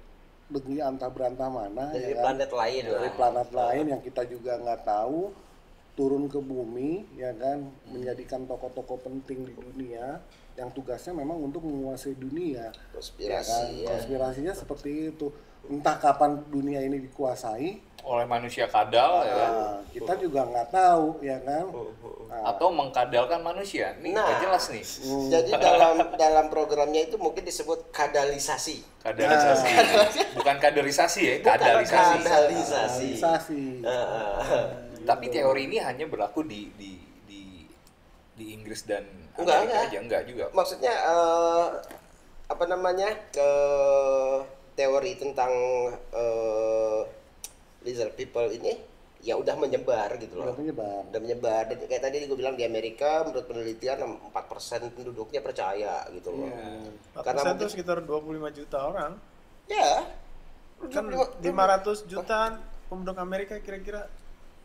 negeri 0.49 0.79
antah 0.85 1.09
berantah 1.09 1.49
mana 1.49 1.93
dari 1.93 2.13
ya 2.13 2.21
kan? 2.21 2.25
planet 2.37 2.51
lain 2.53 2.83
dari 2.85 3.09
lah. 3.09 3.17
planet 3.17 3.51
lain 3.53 3.85
yang 3.97 4.01
kita 4.05 4.23
juga 4.29 4.61
nggak 4.61 4.83
tahu 4.85 5.33
turun 5.95 6.27
ke 6.27 6.37
bumi 6.43 7.07
ya 7.17 7.33
kan 7.33 7.71
menjadikan 7.89 8.45
tokoh-tokoh 8.45 8.99
penting 9.01 9.47
di 9.47 9.53
dunia 9.55 10.21
yang 10.55 10.71
tugasnya 10.71 11.13
memang 11.13 11.39
untuk 11.43 11.67
menguasai 11.67 12.15
dunia 12.15 12.71
ya 12.71 12.95
konspirasi 12.95 13.51
kan 13.51 13.67
ya. 13.75 13.89
konspirasinya 13.91 14.53
seperti 14.55 15.11
itu 15.11 15.27
entah 15.67 15.97
kapan 15.97 16.39
dunia 16.47 16.79
ini 16.79 17.03
dikuasai 17.03 17.81
oleh 18.05 18.27
manusia 18.29 18.69
kadal 18.69 19.25
ya 19.25 19.33
kan? 19.33 19.51
nah, 19.51 19.77
kita 19.89 20.13
juga 20.21 20.45
nggak 20.45 20.69
tahu 20.71 21.07
ya 21.21 21.41
kan 21.41 21.67
Nah, 22.25 22.51
atau 22.51 22.67
mengkadalkan 22.67 23.47
manusia. 23.47 23.95
Ini 24.03 24.11
Nah. 24.11 24.27
nggak 24.27 24.39
jelas 24.43 24.65
nih. 24.67 24.83
hmm, 24.83 25.27
Jadi 25.31 25.51
dalam 25.55 25.95
dalam 26.19 26.47
programnya 26.51 27.07
itu 27.07 27.15
mungkin 27.15 27.47
disebut 27.47 27.95
kadalisasi. 27.95 28.83
Kaderisasi. 29.07 29.71
Bukan 30.35 30.57
kaderisasi 30.59 31.21
ya, 31.23 31.35
Bukan 31.39 31.55
kaderisasi. 31.55 32.19
kadalisasi. 32.27 33.07
realisasi. 33.15 33.63
Heeh. 33.87 34.65
Tapi 35.07 35.25
teori 35.31 35.71
ini 35.71 35.79
hanya 35.79 36.11
berlaku 36.11 36.43
di 36.43 36.75
di 36.75 36.99
di 38.35 38.55
Inggris 38.55 38.83
dan 38.87 39.07
Enggak, 39.39 39.63
Amerika 39.63 39.75
enggak. 39.75 39.91
aja, 39.91 39.99
enggak 40.03 40.23
juga. 40.27 40.45
Maksudnya 40.55 40.95
eh, 40.95 41.67
apa 42.51 42.65
namanya? 42.67 43.09
eh, 43.35 44.39
teori 44.75 45.13
tentang 45.15 45.53
eh, 46.11 47.01
lizard 47.87 48.19
people 48.19 48.51
ini 48.51 48.75
ya 49.25 49.41
udah 49.41 49.57
menyebar 49.57 50.21
gitu 50.21 50.37
loh. 50.37 50.53
Udah 50.53 50.57
menyebar. 50.61 51.03
Udah 51.09 51.21
menyebar. 51.25 51.63
Dan 51.73 51.77
kayak 51.89 52.03
tadi 52.05 52.29
gue 52.29 52.37
bilang 52.37 52.59
di 52.61 52.65
Amerika 52.69 53.25
menurut 53.25 53.49
penelitian 53.49 54.21
4% 54.29 54.93
penduduknya 54.93 55.41
percaya 55.41 56.05
gitu 56.13 56.29
loh. 56.29 56.51
Iya. 56.53 57.25
Karena 57.25 57.41
Karena 57.41 57.57
itu 57.57 57.67
sekitar 57.73 58.05
25 58.05 58.53
juta 58.53 58.79
orang. 58.85 59.13
Ya. 59.65 60.05
Kan 60.93 61.09
25 61.09 61.41
500 61.41 62.13
jutaan 62.13 62.53
penduduk 62.93 63.17
Amerika 63.17 63.57
kira-kira 63.65 64.13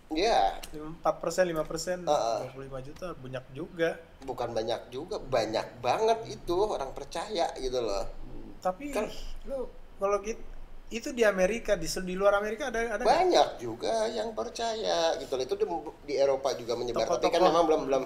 Ya, 0.09 0.57
4 0.73 1.21
persen, 1.21 1.45
5 1.45 1.61
persen, 1.69 2.01
Ah, 2.09 2.41
ah. 2.41 2.49
25 2.49 2.81
juta 2.81 3.13
banyak 3.13 3.45
juga. 3.53 4.01
bukan 4.25 4.49
banyak 4.57 4.89
juga, 4.89 5.21
banyak 5.21 5.85
banget 5.85 6.19
itu 6.33 6.57
orang 6.65 6.89
percaya 6.97 7.45
gitu 7.61 7.77
loh. 7.77 8.09
Tapi 8.57 8.89
Kan- 8.89 9.13
lo 9.45 9.69
kalau 10.01 10.17
gitu 10.25 10.41
itu 10.89 11.13
di 11.13 11.21
Amerika 11.21 11.77
di 11.77 11.85
di 11.85 12.15
luar 12.17 12.41
Amerika 12.41 12.73
ada 12.73 12.97
ada? 12.97 13.03
Banyak 13.05 13.61
juga 13.61 14.09
yang 14.09 14.33
percaya 14.33 15.13
gitu 15.21 15.29
loh. 15.37 15.43
Itu 15.45 15.55
di, 15.55 15.65
di 16.09 16.13
Eropa 16.17 16.57
juga 16.57 16.73
menyebar, 16.73 17.05
tapi 17.05 17.29
kan 17.29 17.45
memang 17.45 17.63
belum 17.69 17.81
belum 17.85 18.03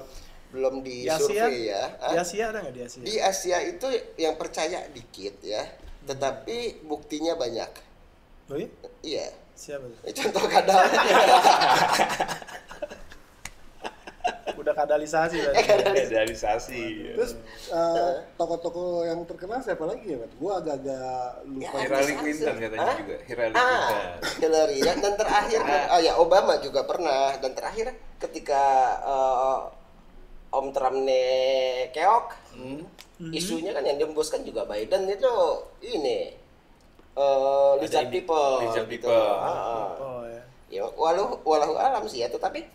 belum 0.53 0.73
di 0.83 1.07
di 1.07 1.09
Asia? 1.09 1.23
survei 1.47 1.71
ya. 1.71 1.83
Di 2.11 2.17
Asia 2.19 2.43
ada 2.51 2.57
nggak 2.67 2.75
di 2.75 2.83
Asia? 2.83 3.01
Di 3.07 3.15
Asia 3.23 3.57
itu 3.63 3.87
yang 4.19 4.35
percaya 4.35 4.83
dikit 4.91 5.39
ya, 5.39 5.63
tetapi 6.03 6.83
buktinya 6.83 7.39
banyak. 7.39 7.71
Oh 8.51 8.59
iya? 8.59 8.67
Iya. 9.01 9.27
Siapa 9.53 9.85
tuh? 9.85 9.99
Ini 10.03 10.13
contoh 10.17 10.43
kadang 10.45 10.81
Udah 14.53 14.73
kadalisasi 14.73 15.35
Eh, 15.35 15.43
berarti. 15.43 15.63
Kaderisasi. 16.05 16.83
Terus 17.13 17.31
eh, 17.67 18.11
tokoh-tokoh 18.33 19.03
yang 19.03 19.19
terkenal 19.23 19.59
siapa 19.59 19.83
lagi 19.83 20.13
ya? 20.13 20.23
Gue 20.31 20.51
agak-agak 20.53 21.19
lupa. 21.45 21.67
Ya, 21.67 21.81
Hillary 21.81 22.13
Clinton 22.15 22.55
katanya 22.57 22.85
Hah? 22.85 22.95
juga. 22.95 23.15
Hillary 23.23 23.53
Ah, 23.53 23.59
Clinton. 23.59 24.39
Hillary 24.39 24.77
dan, 24.79 24.97
dan 24.99 25.13
terakhir 25.15 25.61
oh 25.89 25.99
ya 25.99 26.13
Obama 26.15 26.53
juga 26.57 26.81
pernah 26.83 27.35
dan 27.35 27.51
terakhir 27.51 27.91
ketika 28.17 28.63
eh, 29.03 29.59
Om 30.53 30.67
Trump 30.69 30.97
ne 31.01 31.23
keok 31.89 32.27
Hmm. 32.53 32.85
isunya 33.29 33.71
kan 33.71 33.81
yang 33.81 33.97
diembuskan 33.97 34.41
juga 34.41 34.61
Biden 34.63 35.05
itu 35.07 35.33
ini 35.83 36.37
eh 37.13 37.71
lizard 37.79 38.07
ini, 38.07 38.13
people 38.15 38.57
lizard 38.61 38.87
gitu. 38.87 39.05
people. 39.05 39.33
Ah, 39.37 39.53
ah. 39.53 39.89
Oh 40.01 40.21
ya. 40.25 40.41
ya 40.69 40.83
walau 40.93 41.37
walau 41.43 41.77
alam 41.77 42.03
sih 42.05 42.21
ya 42.21 42.29
tetapi 42.29 42.65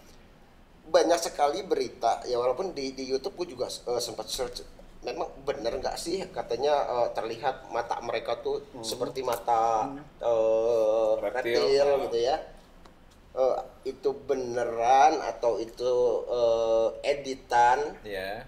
banyak 0.89 1.19
sekali 1.19 1.63
berita 1.63 2.23
ya 2.25 2.39
walaupun 2.39 2.73
di 2.73 2.95
di 2.95 3.05
YouTube 3.05 3.35
gue 3.37 3.53
juga 3.53 3.67
eh, 3.69 3.99
sempat 3.99 4.27
search 4.27 4.63
memang 4.99 5.29
bener 5.43 5.77
nggak 5.77 5.95
sih 5.95 6.23
katanya 6.31 6.75
eh, 6.87 7.09
terlihat 7.13 7.69
mata 7.69 7.99
mereka 8.01 8.39
tuh 8.39 8.63
seperti 8.81 9.21
mata 9.21 9.91
eh, 10.23 11.11
Reptil. 11.19 11.59
reptil, 11.59 11.89
Ah. 11.89 11.99
gitu 12.07 12.19
ya 12.21 12.37
Eh, 13.39 13.59
itu 13.87 14.11
beneran 14.27 15.23
atau 15.23 15.63
itu 15.63 15.93
eh, 16.27 16.89
editan 17.07 17.79
Ya. 18.03 18.43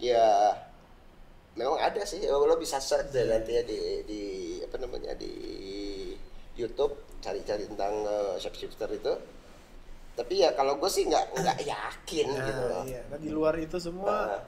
ya 0.00 0.28
memang 1.54 1.78
ada 1.78 2.02
sih 2.02 2.22
lo 2.22 2.44
lo 2.44 2.56
bisa 2.56 2.78
search 2.78 3.10
deh 3.10 3.24
nanti 3.24 3.50
ya 3.52 3.62
di 3.62 3.78
di 4.02 4.20
apa 4.60 4.76
namanya 4.76 5.14
di 5.14 5.32
YouTube 6.54 6.92
cari-cari 7.18 7.64
tentang 7.64 7.94
uh, 8.02 8.34
shapeshifter 8.34 8.86
itu 8.90 9.12
tapi 10.14 10.38
ya 10.38 10.52
kalau 10.52 10.76
gue 10.76 10.86
sih 10.86 11.04
nggak 11.04 11.34
nggak 11.34 11.58
yakin 11.60 12.26
gitu 12.28 12.52
loh 12.60 12.82
Nah, 12.82 12.86
iya. 12.86 13.02
Nah, 13.04 13.18
di 13.18 13.30
luar 13.30 13.54
itu 13.56 13.76
semua 13.76 14.14
Ah. 14.30 14.42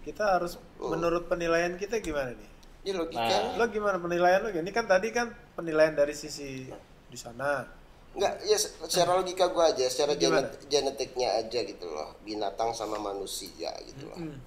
kita 0.00 0.24
harus 0.32 0.54
Oh. 0.76 0.88
menurut 0.88 1.26
penilaian 1.26 1.74
kita 1.74 1.98
gimana 1.98 2.30
nih? 2.32 2.50
ini 2.80 2.94
logika 2.94 3.20
Nah. 3.20 3.58
Lo 3.58 3.66
gimana 3.68 3.98
penilaian 3.98 4.40
lo? 4.40 4.48
Ini 4.48 4.70
kan 4.70 4.86
tadi 4.86 5.10
kan 5.10 5.28
penilaian 5.52 5.92
dari 5.92 6.14
sisi 6.14 6.70
di 7.04 7.18
sana. 7.18 7.66
Enggak, 8.10 8.40
ya 8.42 8.56
se- 8.56 8.72
secara 8.80 9.14
logika 9.14 9.46
gua 9.48 9.68
aja, 9.68 9.84
secara 9.84 10.14
Gimana? 10.14 10.46
genet- 10.46 10.64
genetiknya 10.66 11.28
aja 11.36 11.60
gitu 11.60 11.84
loh. 11.84 12.14
Binatang 12.20 12.72
sama 12.72 12.96
manusia 12.96 13.68
gitu 13.84 14.06
loh. 14.06 14.16
Hmm. 14.16 14.38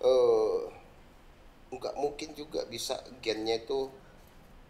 eh 0.00 0.58
nggak 0.62 0.81
mungkin 2.22 2.38
juga 2.38 2.62
bisa 2.70 2.94
gennya 3.18 3.58
itu 3.58 3.90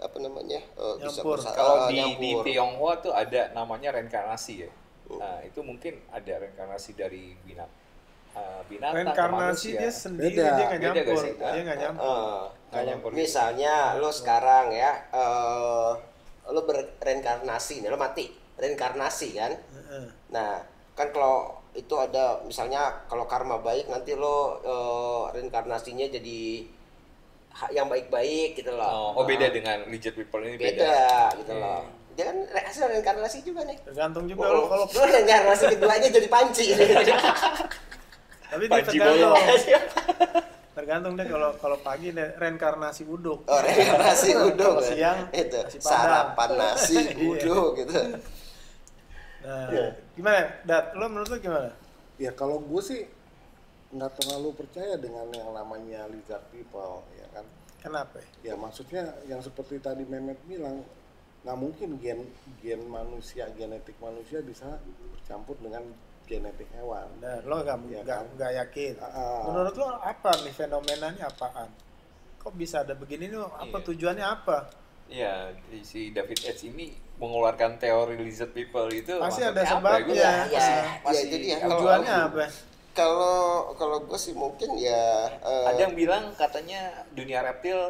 apa 0.00 0.16
namanya 0.16 0.56
eh, 0.56 0.94
bisa 0.98 1.20
Nyampur. 1.20 1.36
bersa- 1.36 1.52
Kalau 1.52 1.76
eh, 1.84 1.92
di, 1.92 2.00
di. 2.16 2.30
Tionghoa 2.48 2.94
tuh 2.98 3.12
ada 3.12 3.52
namanya 3.52 3.92
reinkarnasi 3.92 4.64
ya. 4.64 4.70
Nah, 5.12 5.44
itu 5.44 5.60
mungkin 5.60 6.00
ada 6.08 6.32
reinkarnasi 6.40 6.96
dari 6.96 7.36
binat 7.44 7.68
eh, 8.32 8.60
binatang 8.66 9.04
Reinkarnasi 9.04 9.68
manusia. 9.68 9.80
dia 9.84 9.92
sendiri 9.92 10.32
Beda. 10.32 10.48
dia 10.48 10.64
nggak 10.64 10.72
Beda 10.72 10.72
gak 10.72 10.96
nyampur, 10.96 11.20
sih? 11.20 11.32
dia 11.36 11.60
nggak 11.62 11.78
nyampur. 11.78 12.08
Eh, 12.08 12.16
Nggak 12.16 12.72
kalau 12.72 12.88
nyampur 12.88 13.10
gitu. 13.12 13.18
misalnya 13.20 13.74
lo 14.00 14.08
sekarang 14.10 14.66
ya 14.72 14.90
eh 15.12 15.90
lo 16.48 16.60
berreinkarnasi 16.64 17.74
nih 17.84 17.92
lo 17.92 18.00
mati 18.00 18.32
reinkarnasi 18.56 19.28
kan 19.36 19.52
Heeh. 19.52 20.04
nah 20.32 20.64
kan 20.96 21.12
kalau 21.12 21.52
itu 21.72 21.94
ada 21.94 22.40
misalnya 22.42 23.04
kalau 23.06 23.24
karma 23.24 23.60
baik 23.60 23.86
nanti 23.86 24.16
lo 24.16 24.56
eh, 24.64 25.22
reinkarnasinya 25.30 26.08
jadi 26.08 26.40
yang 27.70 27.86
baik-baik 27.86 28.54
gitu 28.54 28.72
loh 28.72 29.12
Oh, 29.12 29.20
oh, 29.20 29.24
beda 29.24 29.46
Nah, 29.46 29.52
dengan 29.52 29.78
lizard 29.86 30.14
people 30.14 30.40
ini 30.40 30.56
beda. 30.56 30.68
beda 30.72 30.98
gitu 31.38 31.52
Hmm. 31.52 31.62
loh 31.62 31.82
dia 32.12 32.28
kan 32.28 32.36
hasil 32.44 32.84
reinkarnasi 32.88 33.40
juga 33.40 33.64
nih 33.64 33.78
Tergantung 33.82 34.24
juga 34.26 34.44
Oh, 34.44 34.52
lo 34.52 34.60
kalau 34.66 34.84
lo 34.86 35.02
reinkarnasi 35.14 35.64
keduanya 35.70 36.08
jadi 36.08 36.28
panci 36.28 36.64
tapi 38.48 38.68
dia 38.68 38.84
tergantung. 38.84 39.32
tergantung 40.72 41.12
deh 41.16 41.24
kalau 41.24 41.50
kalau 41.56 41.76
pagi 41.78 42.10
deh 42.10 42.32
reinkarnasi 42.34 43.04
uduk. 43.04 43.44
Oh, 43.44 43.60
reinkarnasi 43.60 44.28
uduk. 44.34 44.72
Kalau 44.76 44.82
ya. 44.82 44.88
siang 44.88 45.18
itu 45.30 45.56
nasi 45.56 45.78
sarapan 45.80 46.50
nasi 46.54 46.96
Iya. 47.12 47.16
uduk 47.30 47.68
gitu. 47.78 47.92
Nah, 49.42 49.68
Iya. 49.68 49.86
gimana? 50.12 50.40
Dat, 50.62 50.92
lo 50.92 51.08
menurut 51.08 51.28
lo 51.28 51.38
gimana? 51.38 51.70
Ya 52.16 52.30
kalau 52.30 52.60
gue 52.60 52.82
sih 52.82 53.00
nggak 53.92 54.12
terlalu 54.16 54.56
percaya 54.56 54.96
dengan 54.96 55.28
yang 55.30 55.52
namanya 55.52 56.08
lizard 56.08 56.40
people, 56.48 57.04
ya 57.12 57.28
kan. 57.30 57.44
Kenapa? 57.78 58.16
ya? 58.40 58.52
Ya 58.52 58.54
maksudnya 58.56 59.04
yang 59.26 59.44
seperti 59.44 59.76
tadi 59.78 60.02
Mehmet 60.02 60.38
bilang 60.46 60.80
nggak 61.42 61.58
mungkin 61.58 61.98
gen 61.98 62.22
gen 62.62 62.86
manusia 62.86 63.50
genetik 63.52 63.98
manusia 63.98 64.38
bisa 64.40 64.78
bercampur 65.12 65.58
dengan 65.58 65.82
genetik 66.24 66.70
hewan. 66.72 67.04
Nah, 67.18 67.42
lo 67.42 67.60
nggak 67.60 67.78
Iya 67.84 68.00
nggak 68.00 68.18
kan? 68.22 68.24
nggak 68.38 68.52
yakin. 68.64 68.94
Ah. 69.02 69.42
Menurut 69.50 69.74
lo 69.74 69.88
apa 69.98 70.30
nih 70.40 70.54
fenomenanya 70.54 71.24
apaan? 71.28 71.68
Kok 72.38 72.54
bisa 72.54 72.80
ada 72.80 72.94
begini 72.94 73.28
nih? 73.28 73.38
Apa 73.38 73.76
Iya. 73.76 73.86
tujuannya 73.86 74.26
apa? 74.26 74.58
Iya, 75.12 75.52
si 75.84 76.08
David 76.08 76.40
Edge 76.46 76.64
ini 76.64 76.88
mengeluarkan 77.20 77.76
teori 77.76 78.16
lizard 78.16 78.54
people 78.56 78.88
itu 78.88 79.18
Pasti 79.20 79.44
ada 79.44 79.60
sebabnya. 79.60 80.00
Gua 80.00 80.14
Ya, 80.16 80.32
masih- 80.48 80.56
ya, 80.56 80.80
masih 81.04 81.26
ya, 81.26 81.36
dia. 81.36 81.56
nggak 81.60 81.68
Tujuannya 81.76 82.14
apa? 82.30 82.44
Kalau 82.92 83.72
kalau 83.80 84.04
gue 84.04 84.18
sih 84.20 84.36
mungkin 84.36 84.76
ya 84.76 85.32
eh, 85.40 85.64
Ada 85.72 85.88
yang 85.88 85.96
bilang 85.96 86.24
katanya 86.36 87.08
dunia 87.16 87.40
reptil 87.40 87.80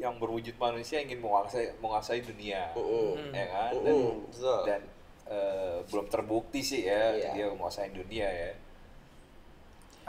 yang 0.00 0.16
berwujud 0.18 0.56
manusia 0.58 0.98
ingin 0.98 1.20
menguasai 1.20 1.76
menguasai 1.78 2.24
dunia, 2.24 2.72
Mm-mm. 2.74 3.30
ya 3.36 3.46
kan? 3.52 3.70
Dan, 3.84 3.94
Mm-mm, 3.94 4.14
betul. 4.32 4.60
dan 4.66 4.80
eh, 5.28 5.76
belum 5.86 6.06
terbukti 6.08 6.60
sih 6.64 6.88
ya 6.88 7.14
Iya. 7.14 7.30
dia 7.36 7.46
menguasai 7.52 7.92
dunia 7.92 8.26
ya. 8.26 8.50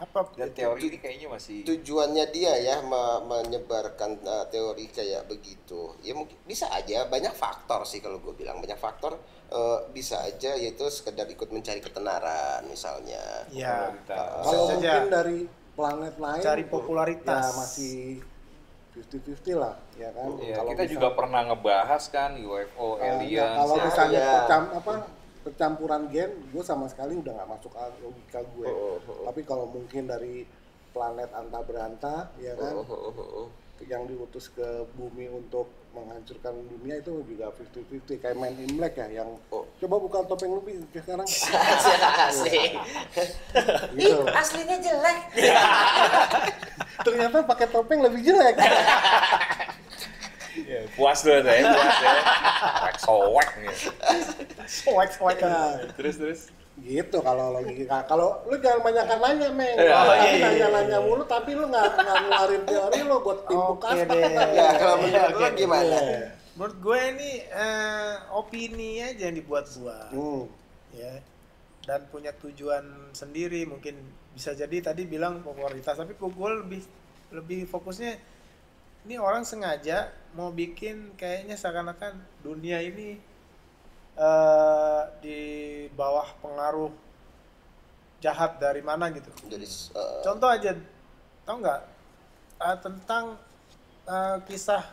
Apa? 0.01 0.33
Dan 0.33 0.49
teori 0.49 0.81
ini 0.83 0.97
kayaknya 0.97 1.27
masih 1.29 1.61
tujuannya 1.61 2.25
dia 2.29 2.57
ya 2.57 2.81
me- 2.81 3.21
menyebarkan 3.23 4.17
uh, 4.19 4.45
teori 4.47 4.89
kayak 4.89 5.25
begitu 5.25 5.93
ya 6.01 6.11
mungkin 6.11 6.33
bisa 6.41 6.65
aja 6.69 7.05
banyak 7.05 7.29
faktor 7.31 7.85
sih 7.85 7.99
kalau 7.99 8.17
gue 8.17 8.33
bilang 8.33 8.57
banyak 8.57 8.75
faktor 8.75 9.13
uh, 9.47 9.85
bisa 9.89 10.17
aja 10.19 10.53
yaitu 10.53 10.81
sekedar 10.87 11.25
ikut 11.27 11.47
mencari 11.47 11.77
ketenaran 11.79 12.65
misalnya 12.65 13.45
Ya, 13.47 13.93
Popularitas. 13.93 14.25
Kalau 14.41 14.41
bisa 14.41 14.65
saja. 14.67 14.73
mungkin 14.73 15.05
dari 15.07 15.39
planet 15.71 16.15
lain 16.17 16.41
Cari 16.41 16.63
popularitas. 16.65 17.43
ya 17.43 17.53
masih 17.55 17.97
50-50 18.91 19.55
lah, 19.55 19.79
ya 19.95 20.11
kan. 20.11 20.27
Ya, 20.37 20.57
Kalau 20.57 20.69
kita 20.69 20.83
misal- 20.83 20.93
juga 20.93 21.09
pernah 21.15 21.41
ngebahas 21.45 22.03
kan 22.09 22.35
UFO, 22.35 22.99
Ah, 22.99 23.07
aliens. 23.15 23.39
ya, 23.39 23.55
kalau 23.55 23.75
ya. 23.77 23.83
misalnya 23.87 24.19
Iya. 24.19 24.31
percam, 24.35 24.63
apa 24.73 24.93
percampuran 25.41 26.07
gen, 26.09 26.31
gue 26.49 26.63
sama 26.63 26.85
sekali 26.85 27.17
udah 27.17 27.33
nggak 27.33 27.49
masuk 27.49 27.71
ke 27.73 27.81
logika 28.01 28.39
gue. 28.45 28.69
Oh, 28.69 28.97
oh, 28.97 28.99
oh. 29.01 29.25
Tapi 29.29 29.41
kalau 29.41 29.65
mungkin 29.67 30.05
dari 30.05 30.45
planet 30.91 31.29
anta 31.33 31.59
beranta, 31.65 32.15
ya 32.37 32.53
kan, 32.55 32.73
Oh, 32.77 33.49
yang 33.81 34.05
diutus 34.05 34.53
ke 34.53 34.85
bumi 34.93 35.25
untuk 35.25 35.65
menghancurkan 35.91 36.53
dunia 36.69 37.01
itu 37.01 37.17
juga 37.25 37.49
50-50 37.49 38.21
kayak 38.21 38.37
main 38.37 38.53
in 38.53 38.77
black 38.77 38.93
ya 38.93 39.09
yang 39.09 39.29
Oh. 39.49 39.65
coba 39.81 39.95
buka 39.97 40.17
topeng 40.29 40.53
Pi, 40.61 40.77
sekarang 40.93 41.25
asik 42.29 42.71
gitu. 43.97 44.21
aslinya 44.29 44.77
jelek 44.77 45.19
ternyata 47.09 47.41
pakai 47.41 47.67
topeng 47.67 48.05
lebih 48.05 48.21
jelek 48.21 48.55
Ya, 50.51 50.83
puas 50.93 51.23
tuh 51.23 51.31
saya, 51.39 51.63
puas 51.71 51.97
ya. 51.99 52.13
Wek 52.83 52.97
sowek 52.99 53.49
gitu. 53.63 53.87
Swag 54.67 55.09
swag 55.15 55.37
Nah, 55.39 55.79
Terus 55.95 56.15
terus. 56.19 56.41
gitu 56.81 57.21
kalau 57.21 57.53
logika 57.53 58.01
kalau 58.09 58.41
lu 58.49 58.57
jangan 58.57 58.81
banyak 58.81 59.05
nanya 59.05 59.49
meng 59.53 59.75
Iya. 59.77 59.91
Kalau 59.93 60.13
iya, 60.17 60.29
iya, 60.33 60.41
nanya 60.41 60.67
nanya 60.81 60.97
mulu 60.99 61.23
tapi 61.23 61.53
lu 61.53 61.69
nggak 61.69 61.87
ngeluarin 61.93 62.63
teori 62.65 62.99
lu 63.05 63.15
buat 63.21 63.39
kasta 63.77 64.05
deh. 64.09 64.33
ya 64.33 64.69
kalau 64.75 64.95
menurut 64.97 65.35
oke. 65.37 65.49
gimana 65.55 65.97
Menurut 66.51 66.77
gue 66.81 66.99
ini 67.15 67.31
eh, 67.47 68.13
opini 68.33 68.89
aja 68.99 69.29
yang 69.29 69.37
dibuat-buat. 69.37 70.09
hmm. 70.11 70.43
ya 70.97 71.13
dan 71.81 72.01
punya 72.09 72.33
tujuan 72.35 72.83
sendiri 73.13 73.63
mungkin 73.65 73.97
bisa 74.33 74.51
jadi 74.51 74.81
tadi 74.81 75.05
bilang 75.05 75.41
popularitas 75.41 75.93
tapi 75.93 76.13
gue 76.17 76.49
lebih 76.65 76.81
lebih 77.31 77.59
fokusnya 77.69 78.17
ini 79.05 79.15
orang 79.17 79.41
sengaja 79.41 80.13
mau 80.37 80.53
bikin 80.53 81.17
kayaknya 81.17 81.57
seakan-akan 81.57 82.21
dunia 82.45 82.79
ini 82.79 83.17
eh, 84.15 85.01
di 85.19 85.39
bawah 85.91 86.27
pengaruh 86.39 86.91
jahat 88.21 88.61
dari 88.61 88.85
mana 88.85 89.09
gitu. 89.09 89.33
Jadi 89.49 89.65
uh, 89.97 90.21
contoh 90.21 90.49
aja 90.49 90.77
tau 91.41 91.57
nggak? 91.57 91.81
Eh, 92.61 92.77
tentang 92.85 93.33
eh, 94.05 94.37
kisah 94.45 94.85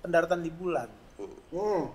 pendaratan 0.00 0.40
di 0.46 0.52
bulan. 0.54 0.88
Hmm. 1.52 1.92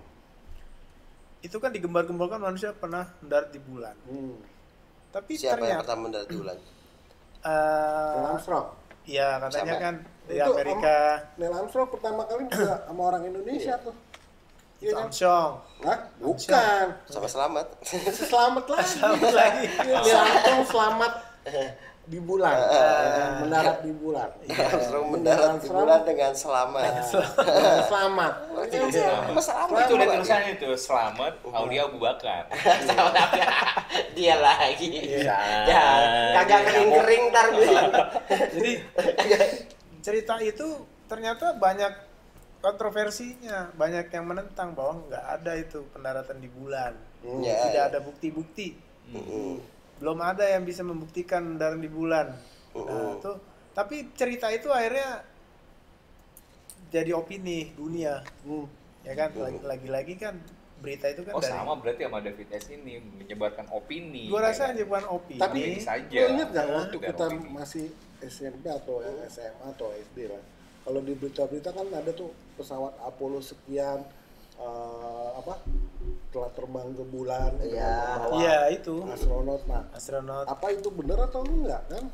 itu 1.42 1.58
kan 1.58 1.74
digembar-gemborkan 1.74 2.38
manusia 2.38 2.70
pernah 2.70 3.10
mendarat 3.18 3.50
di 3.50 3.58
bulan. 3.58 3.94
Hmm. 4.06 4.38
tapi 5.10 5.34
siapa 5.34 5.62
yang 5.62 5.82
ternyata 5.82 5.82
pertama 5.82 6.00
mendarat 6.06 6.28
di 6.30 6.36
bulan? 6.38 6.58
Eh, 7.42 8.26
Armstrong 8.30 8.85
Iya 9.06 9.38
katanya 9.38 9.64
Siapa? 9.70 9.84
kan 9.86 9.94
di 10.26 10.34
Itu 10.34 10.50
Amerika 10.50 10.96
Neil 11.38 11.52
Armstrong 11.54 11.88
pertama 11.88 12.26
kali 12.26 12.42
juga 12.50 12.74
sama 12.90 13.02
orang 13.06 13.22
Indonesia 13.24 13.74
tuh 13.78 13.94
itu 14.76 14.82
Iya 14.82 14.92
kan? 14.92 15.02
Armstrong. 15.08 15.52
Hah? 15.86 15.98
Bukan. 16.20 16.86
sama 17.08 17.28
selamat 17.30 17.66
Selamat 18.12 18.64
lagi. 18.68 18.92
Selamat 18.92 19.32
lagi. 19.32 19.64
Neil 19.80 20.18
Armstrong 20.18 20.62
selamat 20.66 21.12
di 22.06 22.18
bulan. 22.22 22.54
kan? 22.54 23.30
Mendarat 23.42 23.78
di 23.82 23.92
bulan. 23.92 24.30
Armstrong 24.70 25.06
mendarat 25.10 25.58
di 25.58 25.68
bulan 25.68 26.00
dengan 26.06 26.32
selamat 26.32 26.92
Selamat. 27.90 28.32
Sama 29.26 29.40
selamat 29.42 29.78
Itu 29.82 29.92
udah 29.98 30.06
tulisannya 30.14 30.50
itu 30.54 30.68
selamat 30.78 31.32
Aulia 31.50 31.90
Abu 31.90 31.98
Bakar. 31.98 32.46
dia 34.16 34.34
lagi 34.38 34.88
Iya. 34.96 35.38
ya 35.66 35.84
kagak 36.40 36.60
kering 36.70 36.90
kering 36.94 37.22
ntar 37.34 37.46
Jadi 38.54 38.72
cerita 40.00 40.38
itu 40.38 40.66
ternyata 41.06 41.54
banyak 41.54 41.92
kontroversinya, 42.62 43.70
banyak 43.74 44.10
yang 44.10 44.26
menentang 44.26 44.74
bahwa 44.74 45.06
nggak 45.06 45.24
ada 45.38 45.52
itu 45.54 45.86
pendaratan 45.94 46.38
di 46.42 46.50
bulan. 46.50 46.94
Hmm. 47.22 47.42
Ya, 47.42 47.70
Tidak 47.70 47.84
ada 47.94 47.98
bukti-bukti. 48.02 48.74
Mm-mm. 49.06 49.62
Belum 49.96 50.18
ada 50.18 50.44
yang 50.44 50.62
bisa 50.62 50.80
membuktikan 50.80 51.56
pendaratan 51.56 51.80
di 51.80 51.88
bulan. 51.88 52.26
Nah, 52.30 52.76
Mm-mm. 52.76 53.18
itu 53.18 53.32
tapi 53.72 53.96
cerita 54.12 54.48
itu 54.48 54.68
akhirnya 54.68 55.24
jadi 56.88 57.12
opini 57.12 57.72
dunia, 57.72 58.22
Hmm. 58.42 58.64
ya 59.02 59.12
kan? 59.14 59.28
Lagi- 59.34 59.62
Lagi-lagi 59.62 60.14
kan 60.16 60.34
berita 60.76 61.08
itu 61.08 61.24
kan 61.24 61.32
Oh 61.32 61.40
dari 61.40 61.50
sama 61.50 61.72
berarti 61.74 62.02
sama 62.04 62.20
David 62.20 62.48
S 62.52 62.68
ini 62.70 63.00
menyebarkan 63.00 63.66
opini. 63.70 64.28
Gua 64.28 64.44
rasa 64.44 64.70
Ya 64.70 64.72
aja 64.72 64.82
bukan 64.84 65.06
opini. 65.10 65.40
Tapi 65.40 65.60
saja. 65.80 66.14
Lo 66.14 66.26
inget 66.30 66.48
nggak 66.50 66.66
Nah, 66.66 66.76
waktu 66.78 66.96
kita 67.02 67.24
opini. 67.26 67.48
masih 67.50 67.86
SMP 68.18 68.64
atau 68.66 68.96
SMA 69.26 69.66
atau 69.66 69.88
SD 69.90 70.28
lah. 70.28 70.42
Kalau 70.82 71.00
di 71.00 71.12
berita-berita 71.12 71.72
kan 71.72 71.86
ada 71.90 72.12
tuh 72.12 72.30
pesawat 72.54 72.92
Apollo 73.02 73.40
sekian 73.40 74.04
eh, 74.56 75.28
apa 75.34 75.60
telah 76.36 76.52
terbang 76.52 76.88
ke 76.92 77.04
bulan 77.08 77.50
dengan 77.56 77.72
Iya. 77.72 78.36
Iya 78.36 78.58
itu 78.76 78.94
astronot. 79.08 79.64
Nah, 79.64 79.88
astronot. 79.90 80.44
apa 80.44 80.66
itu 80.68 80.92
benar 80.92 81.24
atau 81.24 81.40
enggak 81.42 81.80
kan? 81.88 82.04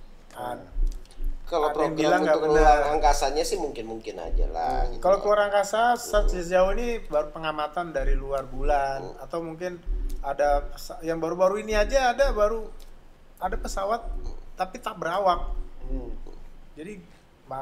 Kalau 1.43 1.69
program 1.69 1.99
bilang 1.99 2.23
untuk 2.23 2.49
benar. 2.49 2.55
keluar 2.55 2.79
angkasanya 2.97 3.43
sih 3.43 3.59
mungkin-mungkin 3.59 4.17
aja 4.17 4.47
lah. 4.49 4.89
gitu. 4.89 5.03
Kalau 5.03 5.19
keluar 5.21 5.51
angkasa 5.51 5.99
se- 5.99 6.31
sejauh 6.31 6.71
ini 6.73 7.03
baru 7.05 7.29
pengamatan 7.29 7.91
dari 7.91 8.15
luar 8.15 8.47
bulan 8.47 9.05
atau 9.19 9.43
mungkin 9.43 9.77
ada 10.23 10.71
yang 11.03 11.19
baru-baru 11.19 11.61
ini 11.61 11.75
aja 11.75 12.15
ada 12.15 12.31
baru 12.31 12.71
ada 13.37 13.59
pesawat 13.59 14.07
tapi 14.55 14.79
tak 14.79 14.97
berawak. 14.97 15.51
Hmm. 15.85 16.15
Jadi 16.73 17.03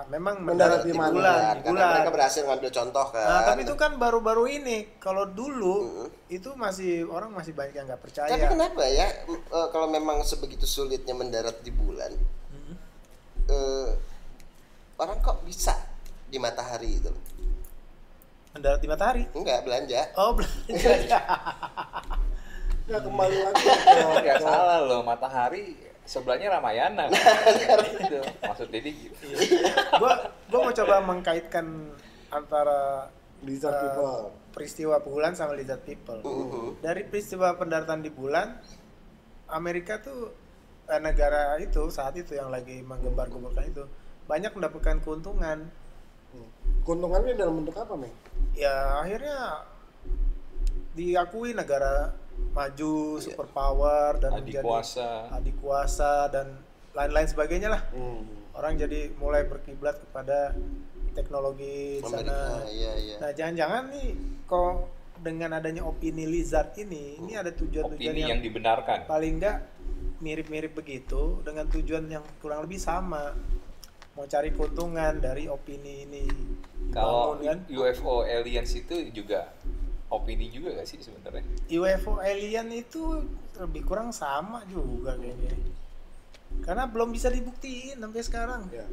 memang 0.09 0.35
Mendarat 0.41 0.83
di 0.83 0.93
mana? 0.93 1.11
bulan, 1.11 1.37
di 1.57 1.63
karena 1.63 1.71
bulan. 1.73 1.91
mereka 1.93 2.11
berhasil 2.11 2.43
ngambil 2.43 2.71
contoh 2.71 3.07
kan. 3.09 3.27
Nah, 3.27 3.41
tapi 3.45 3.61
itu 3.63 3.75
kan 3.75 3.93
baru-baru 3.95 4.45
ini. 4.53 4.79
Kalau 4.97 5.25
dulu 5.25 5.77
itu 6.27 6.51
masih 6.55 7.07
orang 7.07 7.31
masih 7.31 7.53
banyak 7.53 7.75
yang 7.75 7.87
nggak 7.87 7.99
percaya. 7.99 8.29
Tapi 8.29 8.47
kenapa 8.47 8.83
ya 8.85 9.09
eh, 9.27 9.67
kalau 9.69 9.87
memang 9.87 10.23
sebegitu 10.23 10.65
sulitnya 10.65 11.13
mendarat 11.13 11.61
di 11.61 11.71
bulan, 11.71 12.13
Hmm. 12.49 12.75
eh, 13.47 13.91
orang 14.97 15.19
kok 15.19 15.43
bisa 15.43 15.73
di 16.27 16.37
matahari 16.37 16.97
itu? 16.97 17.11
Mendarat 18.51 18.79
di 18.79 18.89
matahari. 18.89 19.23
Enggak 19.31 19.63
belanja. 19.63 20.01
Oh, 20.15 20.35
belanja 20.35 20.91
ya. 21.07 21.21
Ya 22.85 22.99
kembali 22.99 23.37
lagi 23.41 23.63
ke, 23.63 24.03
nggak 24.19 24.35
ke 24.35 24.43
salah 24.43 24.83
loh 24.83 25.01
matahari 25.01 25.79
sebelahnya 26.11 26.59
Ramayana 26.59 27.07
kan? 27.15 27.87
gitu 28.03 28.19
maksud 28.43 28.67
Dedi 28.75 28.91
gitu. 29.07 29.31
gua 30.03 30.35
gua 30.51 30.61
mau 30.67 30.75
coba 30.75 30.97
mengkaitkan 31.07 31.95
antara 32.35 33.07
lizard 33.47 33.79
eh, 33.79 33.83
people. 33.87 34.35
peristiwa 34.51 34.97
bulan 34.99 35.39
sama 35.39 35.55
lizard 35.55 35.87
people. 35.87 36.19
Mhm. 36.21 36.83
Dari 36.83 37.07
peristiwa 37.07 37.55
pendaratan 37.55 38.03
di 38.03 38.11
bulan, 38.11 38.59
Amerika 39.55 40.03
tuh 40.03 40.35
eh, 40.91 40.99
negara 41.01 41.57
itu 41.63 41.87
saat 41.95 42.19
itu 42.19 42.35
yang 42.35 42.51
lagi 42.51 42.83
menggembar-gemborkan 42.83 43.71
itu 43.71 43.87
banyak 44.27 44.51
mendapatkan 44.51 44.99
keuntungan. 45.07 45.71
Keuntungannya 46.87 47.35
dalam 47.39 47.63
bentuk 47.63 47.77
apa, 47.79 47.95
Meng? 47.99 48.15
Ya 48.55 48.99
akhirnya 49.03 49.67
diakui 50.95 51.55
negara 51.55 52.15
maju, 52.51 53.21
superpower 53.23 54.19
dan 54.19 54.31
Adik 54.35 54.45
menjadi 54.59 54.67
kuasa. 54.67 55.11
adik 55.31 55.57
kuasa 55.63 56.13
dan 56.29 56.47
lain-lain 56.93 57.29
sebagainya 57.31 57.69
lah. 57.71 57.83
Hmm. 57.95 58.27
Orang 58.55 58.75
jadi 58.77 59.15
mulai 59.17 59.47
berkiblat 59.47 60.03
kepada 60.03 60.53
teknologi 61.15 62.03
di 62.03 62.07
Amerika, 62.07 62.35
sana. 62.35 62.67
iya 62.71 62.93
iya. 62.99 63.17
Nah, 63.23 63.31
jangan-jangan 63.35 63.83
nih 63.95 64.09
kok 64.47 64.75
dengan 65.21 65.51
adanya 65.55 65.83
opini 65.85 66.25
lizard 66.27 66.75
ini, 66.81 67.21
ini 67.21 67.37
ada 67.37 67.53
tujuan-tujuan 67.53 68.15
opini 68.15 68.21
yang, 68.25 68.31
yang 68.39 68.43
dibenarkan 68.43 69.05
paling 69.05 69.37
enggak 69.39 69.69
mirip-mirip 70.21 70.73
begitu 70.77 71.41
dengan 71.45 71.69
tujuan 71.69 72.05
yang 72.09 72.25
kurang 72.41 72.65
lebih 72.65 72.81
sama. 72.81 73.33
Mau 74.19 74.27
cari 74.27 74.51
keuntungan 74.53 75.23
dari 75.23 75.47
opini 75.47 76.05
ini. 76.05 76.25
kalau 76.91 77.39
Bangun 77.39 77.47
kan 77.47 77.59
UFO 77.71 78.27
aliens 78.27 78.75
itu 78.75 79.15
juga 79.15 79.55
opini 80.11 80.51
juga 80.51 80.75
gak 80.75 80.89
sih 80.91 80.99
sebenarnya 80.99 81.47
UFO 81.71 82.19
alien 82.19 82.69
itu 82.75 83.23
lebih 83.63 83.87
kurang 83.87 84.11
sama 84.11 84.65
juga 84.67 85.15
kayaknya. 85.15 85.55
Karena 86.65 86.91
belum 86.91 87.15
bisa 87.15 87.31
dibuktiin 87.31 88.01
sampai 88.01 88.23
sekarang. 88.25 88.63
Ya. 88.75 88.87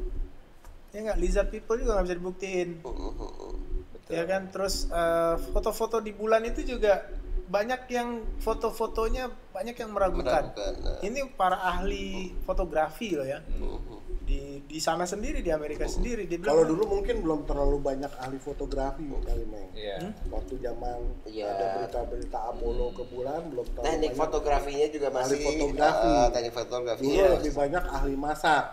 Ya 0.94 0.98
nggak 1.10 1.18
lizard 1.20 1.48
people 1.50 1.76
juga 1.80 1.98
nggak 1.98 2.06
bisa 2.06 2.16
dibuktiin. 2.16 2.68
Mhm. 2.80 3.76
Betul. 3.88 4.14
ya 4.16 4.24
kan 4.24 4.48
terus 4.48 4.88
eh, 4.88 5.36
foto-foto 5.52 6.00
di 6.00 6.16
bulan 6.16 6.40
itu 6.48 6.64
juga 6.64 7.04
banyak 7.48 7.88
yang 7.88 8.08
foto-fotonya 8.36 9.24
banyak 9.50 9.72
yang 9.74 9.90
meragukan. 9.90 10.52
Meragukan, 10.52 10.72
nah. 10.78 11.00
Ini 11.00 11.20
para 11.32 11.56
ahli 11.58 12.06
fotografi 12.38 13.12
loh 13.12 13.24
ya 13.24 13.40
Mhm. 13.42 13.96
di 14.22 14.40
di 14.62 14.76
sana 14.76 15.02
sendiri 15.02 15.40
di 15.40 15.48
Amerika 15.48 15.88
sendiri 15.88 16.28
dia 16.28 16.36
Kalau 16.38 16.60
dulu 16.62 16.84
mungkin 16.90 17.24
belum 17.24 17.42
terlalu 17.42 17.80
banyak 17.80 18.12
ahli 18.14 18.36
fotografi 18.36 19.00
kali, 19.18 19.44
Meng. 19.44 19.72
Iya. 19.72 19.96
Hmm? 19.98 20.12
Waktu 20.28 20.60
zaman 20.60 20.98
Iya. 21.24 21.48
ada 21.48 21.66
berita-berita 21.74 22.38
Apollo 22.46 22.86
ke 22.92 23.02
bulan 23.08 23.40
belum 23.48 23.64
terlalu 23.66 23.86
Teknik 23.86 24.04
banyak. 24.06 24.20
fotografinya 24.20 24.86
juga 24.86 25.06
Ahli 25.06 25.16
masih 25.18 25.38
fotografi. 25.42 26.06
eh, 26.06 26.26
teknik 26.28 26.52
fotografi. 26.54 27.02
Dulu 27.02 27.16
ya. 27.16 27.28
lebih 27.34 27.52
banyak 27.54 27.84
ahli 27.88 28.14
masak. 28.14 28.64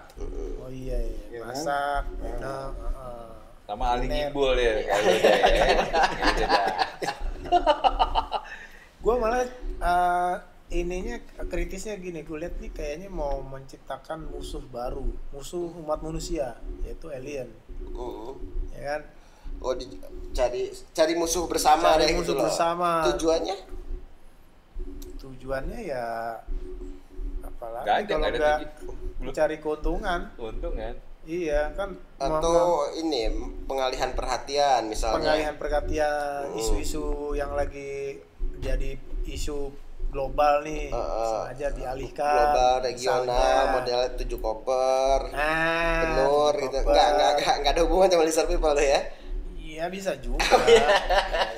oh 0.59 0.69
iya 0.69 0.97
iya 0.99 1.23
Iya 1.29 1.39
kan? 1.39 1.47
masak 1.49 2.03
nah, 2.19 2.67
uh, 2.91 3.31
sama 3.63 3.85
ahli 3.93 4.05
ngibul 4.05 4.55
ya 4.55 4.73
kalau 4.83 5.13
ya. 5.15 5.31
Gue 9.05 9.15
malah 9.15 9.45
eh, 9.77 10.35
ininya 10.73 11.15
kritisnya 11.45 11.93
gini 11.95 12.19
gue 12.19 12.37
lihat 12.37 12.57
nih 12.57 12.71
kayaknya 12.71 13.07
mau 13.07 13.37
menciptakan 13.39 14.25
musuh 14.27 14.65
baru 14.65 15.05
musuh 15.29 15.69
umat 15.77 16.01
manusia 16.01 16.57
yaitu 16.81 17.07
alien 17.07 17.47
Mhm. 17.85 18.33
ya 18.73 18.83
kan 18.91 19.01
Oh, 19.57 19.71
di, 19.71 19.87
cari 20.31 20.67
cari 20.91 21.13
musuh 21.13 21.45
bersama 21.45 21.95
Cari 21.95 22.01
deh 22.03 22.13
musuh 22.13 22.27
gitu 22.27 22.33
loh. 22.35 22.43
bersama. 22.43 23.07
Tujuannya? 23.07 23.55
tujuannya 25.15 25.79
ya 25.81 26.05
apalagi 27.41 27.85
Nggak 27.85 27.95
ada, 27.95 28.05
kalau 28.05 28.19
nggak 28.19 28.31
ada 28.31 28.37
nggak 28.37 28.57
tujuan. 28.59 28.95
mencari 29.21 29.55
keuntungan 29.57 30.21
untung 30.37 30.73
kan 30.75 30.95
iya 31.25 31.61
kan 31.71 31.89
Atau 32.19 32.61
ini 32.95 33.31
pengalihan 33.63 34.11
perhatian 34.11 34.81
misalnya. 34.85 35.17
pengalihan 35.17 35.55
perhatian 35.55 36.41
Hmm. 36.45 36.59
isu-isu 36.59 37.05
yang 37.33 37.55
lagi 37.55 38.21
jadi 38.65 38.89
isu 39.27 39.57
global 40.09 40.63
nih 40.63 40.89
Uh, 40.89 41.43
sengaja 41.45 41.67
dialihkan 41.71 42.23
global 42.31 42.73
regional 42.81 43.25
misalnya. 43.27 43.73
model 43.73 43.99
tujuh 44.15 44.39
koper 44.39 45.19
nah 45.29 46.01
benur 46.01 46.53
gitu 46.55 46.77
Koper. 46.77 46.89
enggak 46.89 47.07
enggak 47.11 47.31
enggak 47.35 47.55
enggak 47.59 47.71
ada 47.73 47.81
hubungan 47.83 48.07
sama 48.09 48.23
lizard 48.23 48.47
people 48.47 48.77
ya 48.77 49.01
iya 49.55 49.85
bisa 49.87 50.15
juga 50.17 50.39
iya. 50.65 50.87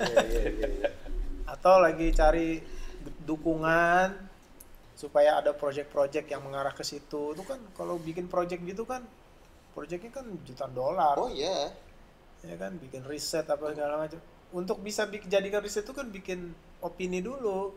Iya, 0.01 0.17
iya, 0.25 0.41
iya, 0.49 0.67
iya. 0.73 0.89
atau 1.45 1.77
lagi 1.77 2.09
cari 2.11 2.59
dukungan 3.23 4.07
supaya 4.93 5.37
ada 5.37 5.53
project-project 5.53 6.25
yang 6.25 6.41
mengarah 6.41 6.73
ke 6.73 6.81
situ 6.81 7.31
itu 7.31 7.43
kan 7.43 7.61
kalau 7.71 7.95
bikin 7.97 8.25
project 8.25 8.65
gitu 8.65 8.83
kan 8.83 9.05
projectnya 9.71 10.09
kan 10.11 10.25
jutaan 10.41 10.73
dolar 10.73 11.13
oh 11.15 11.29
iya 11.29 11.69
ya 12.41 12.55
kan 12.55 12.73
bikin 12.75 13.05
riset 13.05 13.45
apa 13.45 13.69
segala 13.69 14.01
macam 14.01 14.17
untuk 14.49 14.81
bisa 14.81 15.05
bik- 15.05 15.27
jadikan 15.27 15.61
riset 15.61 15.85
itu 15.85 15.93
kan 15.93 16.09
bikin 16.09 16.57
opini 16.79 17.19
dulu 17.19 17.73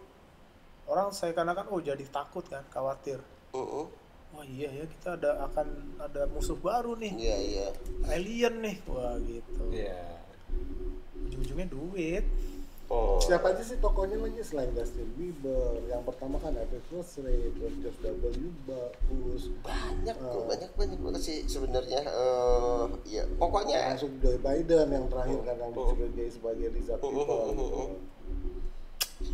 orang 0.87 1.09
saya 1.11 1.33
kan 1.33 1.47
oh 1.71 1.81
jadi 1.81 2.03
takut 2.09 2.43
kan 2.45 2.67
khawatir 2.69 3.19
Mm-mm. 3.55 3.87
wah 4.31 4.45
iya 4.45 4.69
ya 4.71 4.85
kita 4.87 5.17
ada 5.17 5.31
akan 5.47 5.67
ada 5.99 6.27
musuh 6.31 6.57
baru 6.57 6.95
nih 6.95 7.13
iya 7.17 7.37
iya 7.39 7.67
alien 8.09 8.55
nih 8.61 8.77
wah 8.87 9.15
gitu 9.19 9.63
iya 9.71 10.21
ujung-ujungnya 11.27 11.67
duit 11.69 12.25
oh 12.91 13.23
Siapa 13.23 13.55
aja 13.55 13.63
sih 13.63 13.79
tokonya 13.79 14.19
lagi 14.19 14.43
selain 14.43 14.75
Justin 14.75 15.07
Bieber? 15.15 15.79
Yang 15.87 16.11
pertama 16.11 16.43
kan 16.43 16.51
Elvis 16.59 16.83
Presley, 16.91 17.55
terus 17.55 17.75
George 17.79 18.03
W. 18.03 18.51
Bush, 19.07 19.47
banyak 19.63 20.17
kok 20.19 20.35
Oh. 20.35 20.51
banyak 20.51 20.71
banyak 20.75 20.99
banget 20.99 21.23
sih 21.23 21.39
sebenarnya 21.47 22.03
eh 22.03 22.85
ya 23.07 23.23
pokoknya 23.39 23.95
termasuk 23.95 24.11
Joe 24.19 24.43
Biden 24.43 24.87
yang 24.91 25.07
terakhir 25.07 25.39
kan 25.47 25.57
yang 25.61 25.71
Oh. 25.71 25.95
dicurigai 25.95 26.31
sebagai 26.35 26.67
lizard 26.75 26.99
Oh, 26.99 27.07
oh, 27.07 27.13
people. 27.15 27.31
oh, 27.31 27.39
oh, 27.39 27.47
gitu. 27.47 27.65
oh. 27.71 27.89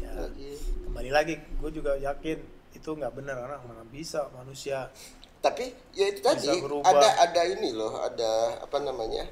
Ya 0.06 0.12
lagi 0.22 0.50
kembali 0.84 1.10
lagi 1.10 1.34
gue 1.36 1.70
juga 1.72 1.92
yakin 1.98 2.38
itu 2.72 2.88
nggak 2.88 3.12
benar 3.12 3.36
orang 3.40 3.60
mana 3.64 3.82
bisa 3.84 4.30
manusia 4.32 4.86
tapi 5.38 5.66
ya 5.92 6.06
itu 6.06 6.20
tadi 6.20 6.46
ada 6.82 7.08
ada 7.20 7.42
ini 7.44 7.70
loh 7.70 7.98
ada 7.98 8.30
apa 8.60 8.78
namanya 8.78 9.26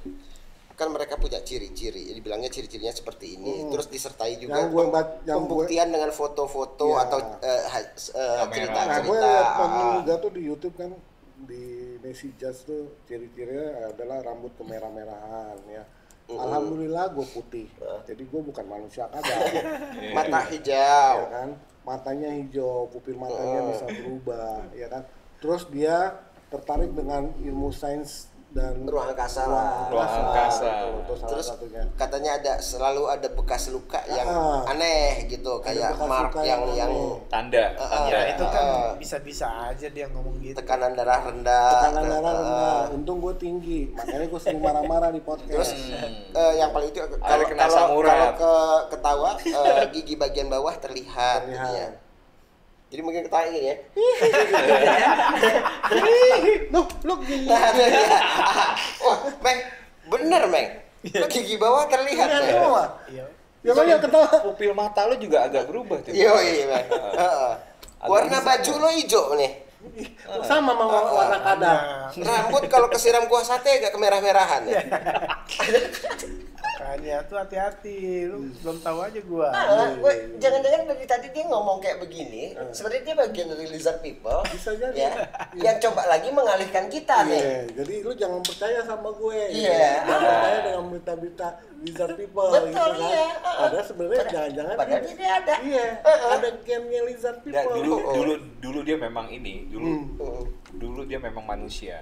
kan 0.74 0.90
mereka 0.90 1.14
punya 1.14 1.38
ciri-ciri 1.38 2.02
jadi 2.04 2.18
bilangnya 2.18 2.50
ciri-cirinya 2.50 2.90
seperti 2.90 3.36
ini 3.36 3.62
Hmm. 3.62 3.70
terus 3.70 3.86
disertai 3.86 4.34
juga 4.36 4.58
Yang 4.58 4.68
gue 4.68 4.82
yang 4.82 4.90
gue- 4.90 5.34
pembuktian 5.38 5.88
dengan 5.88 6.10
foto-foto 6.10 6.88
Ya. 6.90 7.06
atau 7.06 7.18
eh, 7.40 7.62
ha- 7.64 7.94
s- 7.94 8.10
eh, 8.10 8.38
Kamera. 8.42 8.42
Nah, 8.42 8.42
gue 8.42 8.50
cerita-cerita 8.50 9.22
liat 9.24 9.46
ah, 9.54 9.92
juga 9.96 10.12
tuh 10.18 10.30
di 10.30 10.42
YouTube 10.42 10.74
kan 10.74 10.90
di 11.36 11.64
Messi 12.00 12.34
Jazz 12.34 12.64
tuh 12.64 12.98
ciri-cirinya 13.04 13.86
adalah 13.86 14.18
rambut 14.20 14.50
kemerah-merahan. 14.56 15.43
Alhamdulillah 16.64 17.06
gue 17.12 17.26
putih, 17.28 17.66
jadi 18.08 18.22
gue 18.24 18.40
bukan 18.40 18.64
manusia 18.64 19.04
kadang. 19.12 19.40
mata 20.16 20.40
ya 20.40 20.48
hijau. 20.48 21.16
Kan? 21.28 21.50
Matanya 21.84 22.30
hijau 22.32 22.88
pupil 22.88 23.20
matanya 23.20 23.60
bisa 23.68 23.84
berubah 23.84 24.72
ya 24.72 24.88
kan? 24.88 25.04
Terus 25.44 25.68
dia 25.68 26.16
tertarik 26.48 26.96
dengan 26.96 27.28
ilmu 27.44 27.68
sains 27.68 28.32
dan 28.54 28.86
Ruang 28.86 29.10
angkasa 29.10 29.42
lah. 29.44 29.90
Ruang 29.90 30.06
angkasa. 30.06 30.62
Itu, 30.64 30.86
itu 30.94 31.12
salah 31.14 31.30
terus 31.34 31.46
satunya 31.48 31.82
katanya 31.94 32.30
ada 32.38 32.52
selalu 32.56 33.02
ada 33.06 33.28
bekas 33.28 33.68
luka 33.68 33.98
yang 34.06 34.24
Ah. 34.24 34.62
aneh 34.70 35.26
gitu 35.26 35.58
kayak 35.58 35.98
mark 35.98 36.30
yang 36.38 36.62
yang 36.70 36.86
yang 36.86 36.92
tanda 37.26 37.74
Ah, 37.74 38.06
tanda 38.06 38.14
ya 38.14 38.20
itu 38.30 38.44
kan 38.46 38.64
Ah. 38.64 38.90
bisa-bisa 38.94 39.46
aja 39.68 39.86
dia 39.88 40.06
ngomong 40.06 40.38
gitu 40.38 40.54
tekanan 40.54 40.94
darah 40.94 41.18
rendah 41.20 41.70
tekanan 41.82 42.04
darah 42.08 42.22
Ah. 42.24 42.38
rendah 42.38 42.82
untung 42.94 43.18
gue 43.18 43.34
tinggi 43.34 43.90
makanya 43.90 44.26
gue 44.26 44.40
sering 44.40 44.62
marah-marah 44.62 45.10
di 45.10 45.20
podcast 45.20 45.50
Terus 45.50 45.70
eh, 46.30 46.52
yang 46.54 46.70
paling 46.70 46.88
itu 46.88 46.98
kalau 47.02 47.44
kena 47.44 47.66
kalau 47.66 47.98
kalau 48.00 48.30
ke 48.32 48.52
ketawa 48.88 49.30
eh, 49.40 49.82
gigi 49.90 50.14
bagian 50.14 50.46
bawah 50.46 50.74
terlihat, 50.76 51.42
Terlihat. 51.44 51.72
ya. 51.74 51.88
Jadi 52.92 53.00
mungkin 53.02 53.22
ketawa 53.26 53.44
gini 53.50 53.68
ya. 53.72 53.76
Loh, 56.70 56.86
lo 57.02 57.14
gini. 57.26 57.46
Nah, 57.48 57.70
dia. 57.74 57.88
Wah, 59.02 59.18
Meng, 59.42 59.58
bener 60.08 60.42
Meng. 60.46 60.68
Lu 61.04 61.26
gigi 61.28 61.56
bawah 61.60 61.84
terlihat 61.90 62.28
Iya, 62.30 62.38
semua. 62.54 62.84
Iya. 63.10 63.24
Ya 63.64 63.72
banyak 63.72 63.98
ketawa. 64.04 64.28
Pupil 64.46 64.72
mata 64.76 65.08
lu 65.08 65.16
juga 65.18 65.48
agak 65.48 65.68
berubah 65.68 65.98
tuh. 66.04 66.12
Iya, 66.14 66.32
iya, 66.44 66.64
Meng. 66.70 66.86
Heeh. 66.92 67.52
Warna 68.04 68.38
baju 68.44 68.72
lo 68.78 68.88
hijau 68.92 69.34
nih. 69.36 69.64
Sama 70.48 70.72
sama 70.72 70.84
warna 71.12 71.38
kadar. 71.44 71.76
Nah, 72.16 72.48
Rambut 72.48 72.64
kalau 72.72 72.88
kesiram 72.88 73.28
kuah 73.28 73.44
sate 73.44 73.68
agak 73.80 73.92
kemerah-merahan 73.92 74.64
ya. 74.64 74.80
makanya 77.04 77.28
tuh 77.28 77.36
hati-hati, 77.36 77.96
lu 78.24 78.48
belum 78.58 78.80
tahu 78.80 78.98
aja 79.04 79.20
gua. 79.22 79.48
Ah, 79.52 79.92
weh, 79.94 80.16
jangan-jangan 80.40 80.88
dari 80.88 81.04
tadi 81.04 81.26
dia 81.28 81.44
ngomong 81.44 81.76
kayak 81.78 82.00
begini, 82.00 82.56
sebenarnya 82.72 83.02
dia 83.04 83.14
bagian 83.14 83.46
dari 83.46 83.66
lizard 83.68 84.00
people. 84.00 84.40
Bisa 84.48 84.72
jadi. 84.72 84.96
Ya, 84.96 85.10
yang 85.54 85.76
coba 85.80 86.08
lagi 86.08 86.32
mengalihkan 86.32 86.88
kita 86.88 87.28
nih. 87.28 87.36
Iya, 87.36 87.56
jadi 87.76 87.94
lu 88.00 88.12
jangan 88.14 88.40
percaya 88.40 88.80
sama 88.82 89.12
gue. 89.12 89.40
Iya. 89.52 89.90
Jangan 90.00 90.20
percaya 90.24 90.58
dengan 90.64 90.82
berita-berita 90.88 91.48
lizard 91.84 92.14
people. 92.16 92.48
Betul, 92.48 92.64
gitu 92.64 92.80
kan. 92.80 92.96
iya. 93.04 93.24
Padahal 93.36 93.84
sebenarnya 93.84 94.16
Padahal- 94.16 94.32
jangan-jangan 94.32 94.74
padahal 94.74 95.02
dia- 95.04 95.14
dia 95.14 95.30
ada. 95.34 95.54
Iya, 95.60 95.86
Heeh. 96.00 96.30
ada 96.32 96.48
gennya 96.64 97.00
lizard 97.04 97.36
Nah, 97.36 97.44
people. 97.44 97.74
dulu 97.76 97.94
Oh. 98.00 98.14
dulu 98.16 98.32
dulu 98.64 98.78
dia 98.80 98.96
memang 98.96 99.26
ini, 99.28 99.68
dulu. 99.68 99.84
Hmm. 99.92 100.42
dulu 100.74 101.00
dia 101.04 101.20
memang 101.20 101.44
manusia. 101.44 102.00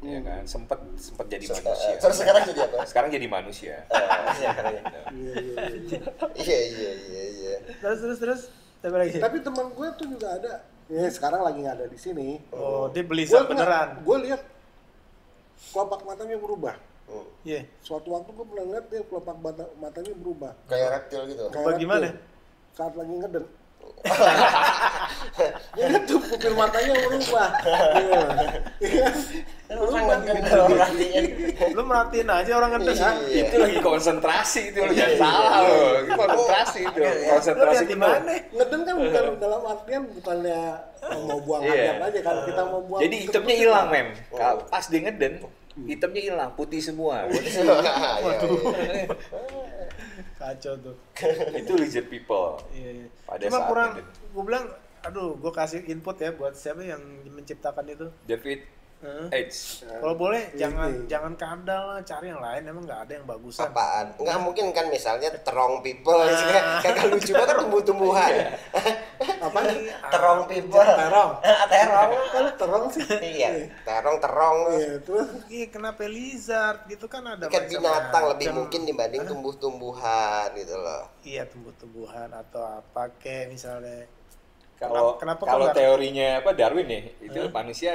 Ya 0.00 0.16
kan, 0.24 0.42
sempet 0.48 0.80
sempet 0.96 1.26
jadi 1.28 1.44
Se- 1.44 1.60
manusia. 1.60 1.92
eh, 1.92 2.00
Terus 2.00 2.16
sekarang 2.16 2.42
jadi 2.48 2.60
apa? 2.64 2.76
Sekarang 2.88 3.08
jadi 3.12 3.26
manusia. 3.28 3.76
Eh, 3.84 4.00
iya, 4.40 4.48
sekarang 4.48 4.72
ya. 4.72 4.82
Iya, 4.82 5.00
iya, 5.12 5.34
iya. 5.76 5.98
Iya, 6.34 6.58
iya, 6.64 6.90
iya, 6.96 7.22
iya. 7.28 7.56
Terus 7.78 7.98
terus 8.00 8.18
terus 8.18 8.40
apa 8.80 8.96
lagi? 8.96 9.20
Tapi 9.20 9.36
teman 9.44 9.66
gue 9.68 9.88
tuh 9.94 10.06
juga 10.08 10.28
ada. 10.32 10.52
Ya, 10.88 11.04
sekarang 11.06 11.44
lagi 11.44 11.58
nggak 11.60 11.76
ada 11.76 11.86
di 11.86 11.98
sini. 12.00 12.40
Oh, 12.50 12.88
dia 12.88 13.04
beli 13.04 13.28
Gua 13.28 13.44
beneran. 13.44 14.00
Gue 14.00 14.16
lihat 14.24 14.40
kelopak 15.70 16.00
matanya 16.02 16.36
berubah. 16.40 16.74
Hmm. 17.04 17.28
Iya. 17.44 17.68
Suatu 17.84 18.08
waktu 18.10 18.30
gue 18.32 18.46
pernah 18.48 18.64
lihat 18.72 18.84
dia 18.88 19.02
kelopak 19.04 19.36
mata, 19.36 19.68
matanya 19.76 20.14
berubah. 20.16 20.52
Kayak 20.64 20.88
reptil 20.96 21.20
gitu. 21.28 21.44
Kayak 21.52 21.66
Bagaimana? 21.68 22.06
reptil. 22.08 22.24
Saat 22.72 22.94
lagi 22.96 23.12
ngeden. 23.12 23.44
Jadi 25.76 25.96
tuh 26.08 26.18
pupil 26.20 26.52
matanya 26.56 26.92
berubah. 27.04 27.48
Iya. 28.00 28.20
Iya. 28.80 29.08
Orang 29.70 30.02
ngeden 30.08 30.36
kalau 30.50 30.66
perhatiin. 30.66 31.24
Lu 31.76 31.82
merhatiin 31.86 32.28
aja 32.28 32.52
orang 32.58 32.70
ngeden. 32.76 32.96
Iya. 32.96 33.10
Itu 33.46 33.54
lagi 33.60 33.78
konsentrasi 33.80 34.62
itu 34.74 34.78
lu 34.82 34.92
Iya, 34.92 34.98
jangan 34.98 35.12
iya. 35.12 35.20
salah 35.20 35.52
lu. 35.62 35.76
Konsentrasi 36.16 36.80
itu. 36.84 36.98
Iya, 37.00 37.12
iya. 37.12 37.28
Lu 37.28 37.32
Konsentrasi 37.36 37.84
di 37.86 37.96
mana? 37.96 38.16
Ngeden 38.50 38.80
kan 38.82 38.94
bukan 38.98 39.24
dalam 39.38 39.62
artian 39.68 40.02
bukannya 40.10 40.60
mau 41.28 41.38
buang 41.44 41.62
Iya. 41.64 41.72
hajat 41.72 41.98
aja 42.08 42.20
kan 42.24 42.34
kita 42.48 42.62
mau 42.66 42.80
buang. 42.84 43.00
Jadi 43.04 43.16
hitamnya 43.28 43.54
hilang, 43.56 43.86
Mem. 43.92 44.08
Kalau 44.32 44.56
pas 44.68 44.84
dia 44.88 45.00
ngeden, 45.06 45.32
hitamnya 45.86 46.22
hilang, 46.24 46.50
putih 46.56 46.80
semua. 46.82 47.24
Iya, 47.30 49.04
Kacau 50.40 50.74
tuh. 50.80 50.96
itu 51.60 51.72
lizard 51.76 52.08
people. 52.08 52.56
Iya, 52.72 53.04
iya. 53.04 53.08
Pada 53.28 53.42
Cuma 53.44 53.58
kurang, 53.68 53.90
gue 54.08 54.42
bilang, 54.48 54.64
aduh, 55.04 55.36
gue 55.36 55.52
kasih 55.52 55.84
input 55.84 56.16
ya 56.16 56.32
buat 56.32 56.56
siapa 56.56 56.80
yang 56.80 57.00
menciptakan 57.28 57.84
itu. 57.92 58.08
David 58.24 58.64
Heeh. 59.00 59.26
H. 59.32 59.80
Kalau 59.80 60.12
boleh, 60.12 60.52
Iya, 60.52 60.68
jangan 60.68 60.92
iya. 60.92 61.08
jangan 61.08 61.32
kadal 61.34 61.82
lah, 61.88 62.00
cari 62.00 62.26
yang 62.28 62.36
lain. 62.38 62.62
Emang 62.62 62.84
nggak 62.84 63.00
ada 63.00 63.12
yang 63.16 63.24
bagusan. 63.24 63.64
Apaan? 63.66 64.12
Nggak 64.14 64.38
mungkin 64.38 64.64
kan 64.70 64.86
misalnya 64.86 65.32
terong 65.34 65.80
people, 65.80 66.20
kayak 66.20 66.84
kagak 66.84 67.06
lucu 67.08 67.32
banget 67.32 67.56
tumbuh-tumbuhan. 67.56 68.32
apa 69.40 69.58
nih? 69.64 69.88
terong 70.06 70.40
people. 70.44 70.84
Terong. 70.84 71.30
terong. 71.66 72.10
Kalau 72.28 72.50
terong 72.54 72.84
sih. 72.92 73.08
Iya, 73.08 73.50
terong 73.82 74.18
terong. 74.18 74.58
Iya, 74.70 74.92
terus 75.00 75.28
Iya, 75.48 75.66
kenapa 75.68 76.04
lizard 76.04 76.84
gitu 76.86 77.08
kan 77.08 77.24
ada 77.24 77.48
macam-macam. 77.48 77.72
binatang 77.72 78.24
lebih 78.36 78.48
mungkin 78.52 78.80
dibanding 78.84 79.22
tumbuh-tumbuhan 79.24 80.48
gitu 80.54 80.76
loh. 80.76 81.08
Iya, 81.22 81.48
tumbuh-tumbuhan 81.48 82.28
atau 82.30 82.60
apa 82.60 83.08
kayak 83.16 83.48
misalnya. 83.48 84.04
Kalau 84.76 85.16
Kenapa- 85.16 85.40
kenapa 85.40 85.42
kalau 85.46 85.66
teorinya 85.72 86.40
apa 86.40 86.50
Darwin 86.52 86.84
nih, 86.84 87.02
itu 87.22 87.40
manusia 87.50 87.92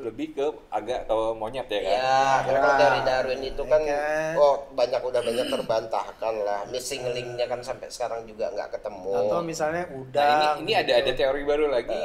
lebih 0.00 0.32
ke 0.32 0.46
agak 0.68 1.04
ke 1.04 1.16
monyet 1.36 1.68
ya 1.68 1.78
kan. 1.78 1.92
Ya, 1.92 2.16
karena 2.40 2.58
kalau 2.58 2.72
Ya. 2.72 2.80
dari 2.80 3.00
Darwin 3.02 3.42
itu 3.44 3.62
kan, 3.62 3.80
kan. 3.82 4.32
oh 4.34 4.54
banyak 4.72 5.00
udah 5.00 5.20
banyak 5.20 5.46
terbantahkan 5.46 6.34
lah. 6.40 6.60
Missing 6.66 7.02
linknya 7.06 7.44
kan 7.44 7.60
sampai 7.60 7.86
sekarang 7.86 8.24
juga 8.24 8.48
nggak 8.50 8.74
ketemu. 8.74 9.12
Atau 9.28 9.40
misalnya 9.40 9.84
Nah, 9.84 9.96
udang. 9.96 10.54
ini 10.58 10.64
ini 10.64 10.72
ada 10.74 10.92
ada 10.96 11.12
teori 11.12 11.42
baru 11.44 11.68
lagi 11.68 12.00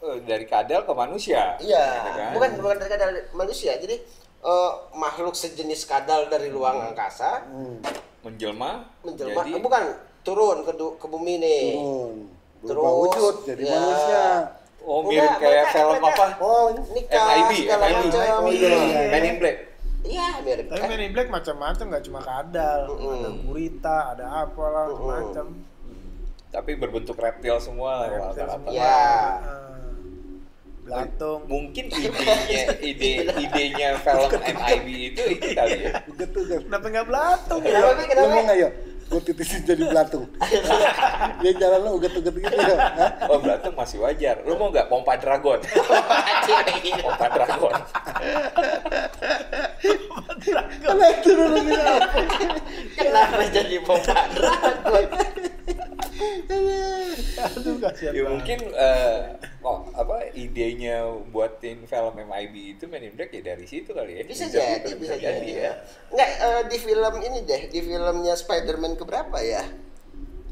eh, 0.00 0.18
dari 0.22 0.44
kadal 0.44 0.82
ke 0.82 0.92
manusia. 0.92 1.58
Iya, 1.58 1.84
gitu 1.84 2.10
kan. 2.14 2.30
bukan 2.32 2.50
bukan 2.58 2.76
dari 2.78 2.90
kadal 2.90 3.08
manusia. 3.32 3.72
Jadi 3.74 3.96
eh, 4.40 4.70
makhluk 4.94 5.34
sejenis 5.34 5.82
kadal 5.84 6.28
dari 6.28 6.48
luang 6.48 6.94
angkasa 6.94 7.42
menjelma 8.22 8.88
menjelma, 9.02 9.36
jadi 9.36 9.52
eh, 9.52 9.60
bukan 9.60 9.82
turun 10.22 10.62
ke 10.62 10.72
ke 10.72 11.06
bumi 11.06 11.34
nih. 11.36 11.64
turun. 11.74 12.16
Berubah 12.64 12.88
Terus, 12.88 13.00
wujud 13.12 13.34
jadi 13.44 13.62
ya. 13.62 13.72
manusia. 13.76 14.24
Oh 14.84 15.00
Enggak, 15.00 15.10
mirip 15.10 15.32
kayak 15.34 15.52
mereka- 15.58 15.72
film 15.72 15.92
mereka- 15.96 16.24
apa? 16.26 16.26
Oh, 16.38 16.64
Nikah 16.90 17.24
MIB, 17.26 17.52
segala 17.58 17.84
MIB. 17.84 17.96
macam. 18.04 18.20
Oh, 18.38 18.50
iya. 18.50 19.00
Men 19.08 19.24
in 19.24 19.36
Black. 19.38 19.58
Iya, 20.04 20.26
mirip. 20.40 20.64
Tapi 20.66 20.78
Eh, 20.78 20.86
Men 20.86 21.00
in 21.00 21.12
Black 21.12 21.28
macam-macam 21.28 21.84
nggak 21.86 22.04
cuma 22.04 22.20
kadal, 22.20 22.80
Mm-mm. 22.90 23.12
ada 23.14 23.30
gurita, 23.40 23.96
ada 24.12 24.24
apalah 24.38 24.86
Mm-mm. 24.86 25.06
macam. 25.06 25.46
Tapi 26.50 26.70
berbentuk 26.74 27.16
reptil 27.16 27.56
semua 27.58 27.90
lah 27.96 28.08
Reptil 28.08 28.44
rata-rata. 28.44 28.52
semua. 28.54 28.70
Ya. 28.70 28.84
Ah. 28.84 29.62
Belatung. 30.84 31.40
Mungkin 31.46 31.84
idenya 31.88 32.62
ide 32.78 33.10
idenya 33.34 33.88
film 33.98 34.28
MIB 34.36 34.86
itu 35.08 35.22
itu 35.32 35.48
kali 35.50 35.78
ya. 35.82 35.92
uget 36.04 36.30
uget. 36.30 36.60
Kenapa 36.62 36.86
nggak 36.86 37.06
belatung 37.06 37.60
ya? 37.62 37.72
Kenapa, 37.74 38.02
Kenapa? 38.04 38.36
nggak 38.44 38.58
yuk? 38.60 38.72
Gue 39.08 39.20
titisin 39.20 39.62
jadi 39.62 39.84
belatung. 39.84 40.24
Dia 41.42 41.52
jalan 41.60 41.80
lo 41.84 41.90
uget 42.00 42.12
uget 42.16 42.34
gitu 42.34 42.56
ya. 42.56 42.76
Hah? 42.76 43.10
Oh 43.30 43.38
belatung 43.38 43.74
masih 43.76 44.00
wajar. 44.00 44.40
Lu 44.48 44.56
mau 44.56 44.72
nggak 44.72 44.88
pompa 44.88 45.14
dragon? 45.20 45.60
pompa 47.04 47.26
dragon. 47.30 47.74
Karena 50.84 51.06
itu 51.12 51.30
dulu 51.32 51.56
gitu 51.62 51.82
apa? 51.84 52.20
Kenapa 52.96 53.42
jadi 53.52 53.76
pompa 53.84 54.16
dragon? 54.32 55.04
Aduh 57.44 57.76
kasihan 57.82 58.12
Ya 58.14 58.22
mungkin 58.24 58.58
eh, 58.72 59.18
oh, 59.60 59.84
apa 59.92 60.32
idenya 60.32 61.04
buatin 61.74 61.90
film 61.90 62.14
MIB 62.30 62.54
itu 62.78 62.84
Men 62.86 63.02
in 63.02 63.12
Black 63.18 63.34
ya 63.34 63.42
dari 63.42 63.66
situ 63.66 63.90
kali 63.90 64.22
ya. 64.22 64.22
Bisa 64.22 64.46
Bisa- 64.46 64.62
jadi, 64.62 64.90
bisa 64.94 65.14
jadi 65.18 65.50
ya. 65.50 65.62
ya. 65.66 65.72
Enggak, 66.14 66.30
eh, 66.38 66.62
di 66.70 66.78
film 66.78 67.14
ini 67.20 67.38
deh, 67.42 67.62
di 67.68 67.80
filmnya 67.82 68.34
Spider-Man 68.38 68.94
keberapa 68.94 69.38
ya? 69.42 69.62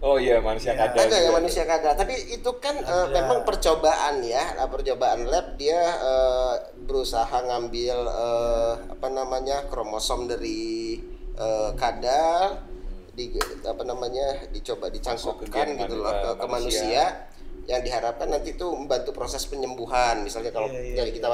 Oh 0.03 0.19
iya 0.19 0.43
manusia 0.43 0.75
Ya. 0.75 0.91
kadal. 0.91 1.07
Ada 1.07 1.17
ya 1.23 1.31
manusia 1.31 1.63
kadal, 1.63 1.95
tapi 1.95 2.19
itu 2.35 2.51
kan 2.59 2.75
Ada. 2.75 3.07
memang 3.07 3.47
percobaan 3.47 4.19
ya, 4.27 4.59
lah 4.59 4.67
percobaan 4.67 5.31
lab 5.31 5.55
dia 5.55 5.79
eh, 5.79 6.55
berusaha 6.83 7.31
ngambil 7.39 7.97
eh, 8.11 8.73
apa 8.99 9.09
namanya 9.15 9.71
kromosom 9.71 10.27
dari 10.27 10.99
eh, 11.39 11.71
kadal, 11.79 12.67
di 13.15 13.31
apa 13.63 13.83
namanya 13.87 14.43
dicoba 14.51 14.91
dicangkokkan 14.91 15.79
gitu 15.79 15.95
loh 15.95 16.11
ke, 16.11 16.31
ke 16.35 16.47
manusia. 16.51 17.31
Yang 17.65 17.81
diharapkan 17.81 18.27
nanti 18.27 18.53
itu 18.53 18.67
membantu 18.69 19.11
proses 19.13 19.47
penyembuhan. 19.47 20.23
Misalnya 20.23 20.51
kalau 20.51 20.67
Iya, 20.67 20.81
iya, 20.83 20.95
jari 20.99 21.13
kita 21.15 21.29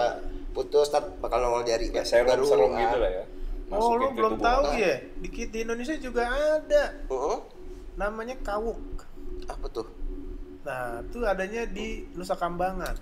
putus, 0.50 0.88
ntar 0.88 1.08
bakal 1.18 1.38
nongol 1.38 1.62
jari 1.62 1.88
Kayak 1.88 2.04
serum-serum 2.04 2.72
ah. 2.72 2.80
gitu 2.80 2.96
lah 2.98 3.10
ya. 3.12 3.24
Oh 3.68 3.70
Masukin 3.70 3.98
lu 3.98 4.06
ke 4.06 4.14
belum 4.16 4.34
tahu 4.38 4.62
orang. 4.64 4.80
ya? 4.80 4.94
Di, 5.20 5.28
di 5.44 5.58
Indonesia 5.60 5.96
juga 5.98 6.22
ada. 6.26 6.82
Heeh. 7.04 7.38
Namanya 7.94 8.36
kawuk. 8.40 8.80
Apa 9.44 9.66
tuh? 9.68 9.88
Nah, 10.64 11.00
itu 11.00 11.18
adanya 11.22 11.62
di 11.64 12.08
Nusa 12.12 12.32
Kambangan. 12.32 12.96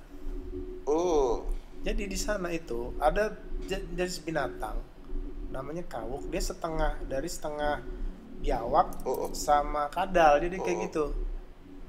Hmm. 0.84 1.34
Jadi 1.82 2.02
di 2.06 2.18
sana 2.18 2.50
itu 2.50 2.94
ada 2.98 3.30
je- 3.62 3.86
jenis 3.94 4.22
binatang 4.22 4.74
namanya 5.48 5.86
kawuk. 5.86 6.26
Dia 6.28 6.42
setengah 6.42 6.98
dari 7.06 7.26
setengah 7.26 7.78
biawak 8.36 9.02
Oh. 9.02 9.30
sama 9.30 9.86
kadal. 9.88 10.42
Jadi 10.42 10.58
kayak 10.58 10.76
Oh. 10.76 10.82
gitu. 10.82 11.04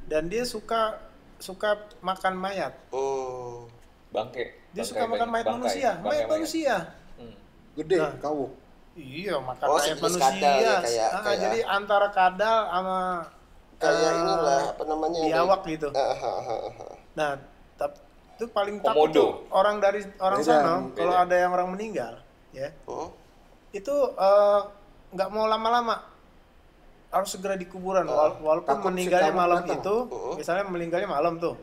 Dan 0.06 0.30
dia 0.30 0.46
suka 0.46 1.02
suka 1.38 1.70
makan 2.00 2.34
mayat. 2.36 2.74
Hmm. 2.90 3.70
Bangke. 4.10 4.44
Dia 4.72 4.82
Bangkai 4.82 4.86
suka 4.86 5.04
makan 5.06 5.28
mayat 5.28 5.46
bangkai, 5.46 5.60
manusia. 5.60 5.92
bangkai 5.94 6.10
Mayat 6.10 6.26
manusia. 6.28 6.76
Hmm. 7.16 7.36
Gede, 7.74 7.98
Nah. 7.98 8.14
kawuk. 8.18 8.52
Iya, 8.94 9.36
makan 9.38 9.66
Oh, 9.66 9.78
mayat 9.78 9.98
manusia. 10.00 10.22
kadal 10.24 10.56
ya, 10.58 10.76
kayak- 10.80 11.12
Ah, 11.12 11.22
kayak- 11.22 11.40
jadi 11.40 11.60
antara 11.68 12.08
kadal 12.10 12.58
sama 12.68 12.98
Kayak 13.78 13.94
eh, 14.02 14.14
inilah 14.18 14.62
apa 14.68 14.84
namanya? 14.86 15.20
biawak 15.24 15.60
dari- 15.62 15.72
gitu. 15.72 15.88
Ah, 15.92 16.02
ah, 16.02 16.18
ah, 16.18 16.42
ah, 16.42 16.82
ah. 16.82 16.96
Nah, 17.14 17.30
tap- 17.76 18.02
itu 18.34 18.46
paling 18.48 18.78
takut 18.80 19.06
Komodo. 19.06 19.14
tuh 19.16 19.30
orang 19.52 19.78
dari 19.78 20.02
orang 20.20 20.40
Beda, 20.40 20.50
sana 20.52 20.72
kalau 20.92 21.14
ada 21.16 21.36
yang 21.36 21.52
orang 21.52 21.70
meninggal, 21.70 22.14
ya 22.52 22.70
Hmm. 22.84 23.10
itu 23.72 23.96
eh, 24.12 24.62
nggak 25.10 25.30
mau 25.30 25.46
lama-lama 25.46 26.02
harus 27.08 27.30
segera 27.30 27.54
di 27.54 27.66
kuburan 27.66 28.04
Oh, 28.04 28.14
wala- 28.14 28.38
walaupun 28.38 28.68
takut 28.70 28.90
meninggalnya 28.90 29.32
malam 29.32 29.58
datang. 29.62 29.80
itu 29.80 29.96
Oh. 30.08 30.36
misalnya 30.36 30.64
meninggalnya 30.66 31.08
malam 31.08 31.34
tuh. 31.38 31.56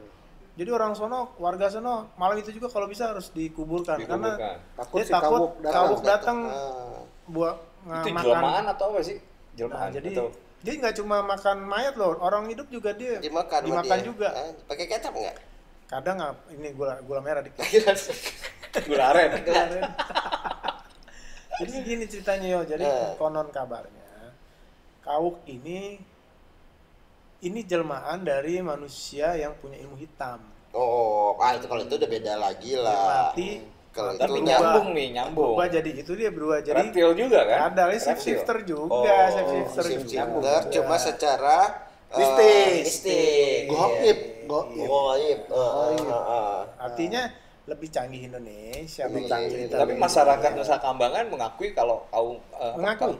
Jadi 0.54 0.70
orang 0.70 0.94
sono 0.94 1.34
warga 1.36 1.66
sono 1.66 2.14
malam 2.14 2.38
itu 2.38 2.48
juga 2.50 2.66
kalau 2.68 2.86
bisa 2.86 3.10
harus 3.10 3.28
dikuburkan, 3.28 3.98
karena 4.00 4.32
Dikuburkan. 4.32 4.56
Takut 4.74 4.94
dia 4.94 5.04
si 5.04 5.12
takut 5.12 5.28
kawuk 5.28 5.52
datang. 5.58 5.74
kawuk 5.74 6.00
datang 6.02 6.38
Ah. 6.46 7.00
buat 7.26 7.56
itu 7.98 8.08
makan. 8.10 8.24
jelmaan 8.24 8.64
atau 8.68 8.84
apa 8.88 9.00
sih? 9.02 9.18
Nah, 9.18 9.56
jelmaan 9.60 9.90
jadi 9.92 10.10
atau? 10.14 10.28
dia 10.60 10.72
nggak 10.74 10.94
cuma 10.96 11.16
makan 11.20 11.56
mayat 11.62 11.94
loh 11.94 12.16
orang 12.18 12.48
hidup 12.48 12.66
juga 12.68 12.90
dia 12.92 13.18
dimakan 13.18 13.60
dimakan 13.62 13.96
dia. 13.96 14.06
juga. 14.06 14.28
Ah, 14.30 14.48
pakai 14.64 14.86
kecap 14.86 15.12
nggak? 15.12 15.36
Kadang 15.84 16.14
nggak 16.16 16.32
ini 16.50 16.68
gula 16.72 16.94
gula 17.02 17.20
merah 17.20 17.42
dikit 17.42 17.60
gula 18.80 19.04
aren. 19.10 19.30
Jadi 21.54 21.70
gini 21.82 22.04
ceritanya 22.04 22.46
yo. 22.48 22.60
Jadi 22.64 22.82
Eh. 22.82 23.14
konon 23.14 23.46
kabarnya 23.48 24.02
kawuk 25.04 25.36
ini 25.46 26.00
ini 27.44 27.60
jelmaan 27.62 28.24
dari 28.24 28.58
manusia 28.58 29.36
yang 29.36 29.52
punya 29.60 29.76
ilmu 29.78 29.96
hitam 29.96 30.40
oh 30.72 31.36
ah 31.38 31.52
itu 31.52 31.68
kalau 31.68 31.84
itu 31.84 31.94
udah 31.94 32.10
beda 32.10 32.32
lagi 32.34 32.72
lah 32.74 33.30
mati 33.30 33.60
kalau 33.94 34.10
tapi 34.16 34.26
itu 34.26 34.32
berubah. 34.42 34.48
nyambung 34.50 34.88
nih 34.90 35.08
nyambung 35.14 35.44
berubah 35.54 35.66
jadi 35.70 35.90
itu 35.94 36.12
dia 36.16 36.30
berubah 36.32 36.58
jadi 36.64 36.76
reptil 36.80 37.10
juga 37.14 37.40
kan 37.44 37.58
ada 37.70 37.82
Reptil. 37.86 38.16
shifter 38.18 38.58
juga 38.64 38.90
Oh, 38.90 39.26
shift 39.30 39.48
shifter 39.52 39.84
shift 39.86 40.06
juga 40.08 40.24
shifter 40.26 40.60
cuma 40.72 40.96
secara 40.98 41.58
eh, 42.10 42.18
Mistis. 42.18 42.74
mistis 43.04 43.62
Goib, 43.68 44.00
Iya. 44.02 44.14
goib. 44.44 45.40
goib 45.46 46.06
ah, 46.10 46.16
ah. 46.16 46.58
artinya 46.80 47.22
lebih 47.64 47.88
canggih 47.88 48.28
Indonesia 48.28 49.04
Lebih 49.06 49.24
canggih. 49.24 49.68
tapi 49.68 49.92
masyarakat 49.94 50.50
Nusa 50.52 50.76
Kambangan 50.76 51.24
mengakui 51.28 51.72
kalau 51.72 52.04
kaum 52.08 52.36
eh, 52.54 52.74
Mengakui. 52.76 53.16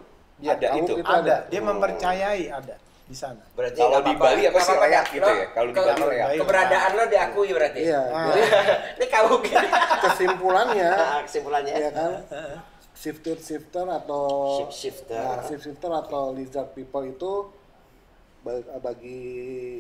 Kaum- 0.46 0.56
ada 0.56 0.68
itu 0.76 0.92
itu 0.94 1.04
ada 1.06 1.20
ada. 1.22 1.36
dia 1.46 1.60
mempercayai 1.60 2.44
ada 2.48 2.74
di 3.04 3.12
sana 3.12 3.42
berarti 3.52 3.76
kalau 3.76 4.00
di. 4.00 4.12
Bali 4.14 4.42
apa 4.44 4.58
sih 4.58 4.74
reak 4.74 5.06
gitu 5.10 5.28
ya 5.30 5.46
kalau 5.50 5.68
di 5.68 5.74
Bali 5.74 6.02
reak 6.08 6.26
Baik. 6.26 6.38
keberadaan 6.40 6.90
lo 6.90 7.04
diakui 7.06 7.50
berarti 7.50 7.80
Iya, 7.82 8.00
Ah. 8.06 8.24
jadi 8.26 8.40
ini 8.96 9.06
kau 9.08 9.36
gitu 9.38 9.66
kesimpulannya 10.00 10.90
Ah, 11.10 11.20
kesimpulannya 11.20 11.72
ya 11.74 11.90
kan 11.90 12.10
shifter 12.94 13.36
shifter 13.36 13.84
atau 13.84 14.24
Shift 14.58 14.72
shifter. 14.74 15.18
nah, 15.18 15.42
shift 15.42 15.62
shifter 15.62 15.90
atau 15.90 16.32
lizard 16.32 16.72
people 16.72 17.04
itu 17.04 17.32
ba- 18.40 18.60
bagi 18.78 19.20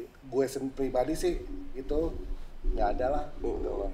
gue 0.04 0.44
sendiri 0.44 0.72
pribadi 0.74 1.14
sih 1.14 1.34
itu 1.72 1.98
nggak 2.72 2.88
ada 2.96 3.06
lah. 3.12 3.24
Gitu 3.36 3.92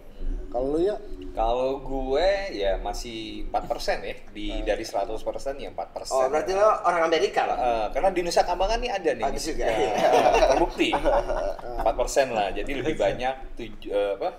kalau 0.51 0.75
lu 0.75 0.83
ya? 0.83 0.99
Kalau 1.31 1.79
gue 1.79 2.29
ya 2.51 2.75
masih 2.83 3.47
4% 3.47 4.03
ya. 4.03 4.15
Di 4.35 4.67
dari 4.67 4.83
100% 4.83 5.15
ya 5.57 5.71
4% 5.71 6.11
oh 6.11 6.27
berarti 6.27 6.59
lo 6.59 6.67
orang 6.83 7.07
Amerika 7.07 7.47
lo 7.47 7.55
Eh, 7.55 7.87
karena 7.95 8.11
di 8.11 8.21
Nusa 8.21 8.43
Kambangan 8.43 8.83
nih 8.83 8.91
ada 8.91 9.11
nih. 9.15 9.25
Ada 9.31 9.39
juga, 9.39 9.67
ya, 9.71 9.91
terbukti. 10.51 10.91
4% 11.87 12.35
lah. 12.35 12.51
Jadi 12.51 12.71
lebih 12.75 12.99
banyak 12.99 13.35
tuj- 13.55 13.89
eh, 13.89 14.19
apa? 14.19 14.31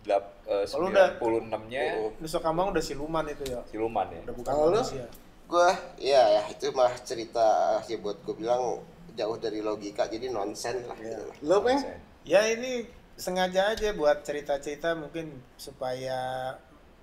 Eh, 0.00 0.64
Kalau 0.66 0.86
udah- 0.88 1.18
96-nya 1.18 1.82
Nusa 2.18 2.38
Kambang 2.38 2.70
udah 2.70 2.82
siluman 2.82 3.26
itu 3.26 3.44
ya? 3.50 3.60
Siluman 3.66 4.06
ya. 4.10 4.20
Udah 4.24 4.34
bukan 4.34 4.50
Kalau 4.50 4.66
lu? 4.70 4.78
manusia. 4.78 5.06
Gue 5.50 5.70
ya 5.98 6.22
ya 6.30 6.42
itu 6.46 6.70
mah 6.70 6.94
cerita 7.02 7.46
ya 7.82 7.98
buat 7.98 8.22
gue 8.22 8.34
bilang 8.38 8.78
jauh 9.12 9.36
dari 9.36 9.58
logika 9.58 10.06
jadi 10.06 10.30
nonsen 10.30 10.86
lah. 10.86 10.94
Gitu. 10.94 11.18
Lah. 11.18 11.36
lu 11.42 11.56
peng 11.60 11.78
ya 12.22 12.46
ini 12.46 12.86
sengaja 13.20 13.76
aja 13.76 13.92
buat 13.92 14.24
cerita-cerita 14.24 14.96
mungkin 14.96 15.28
supaya 15.54 16.56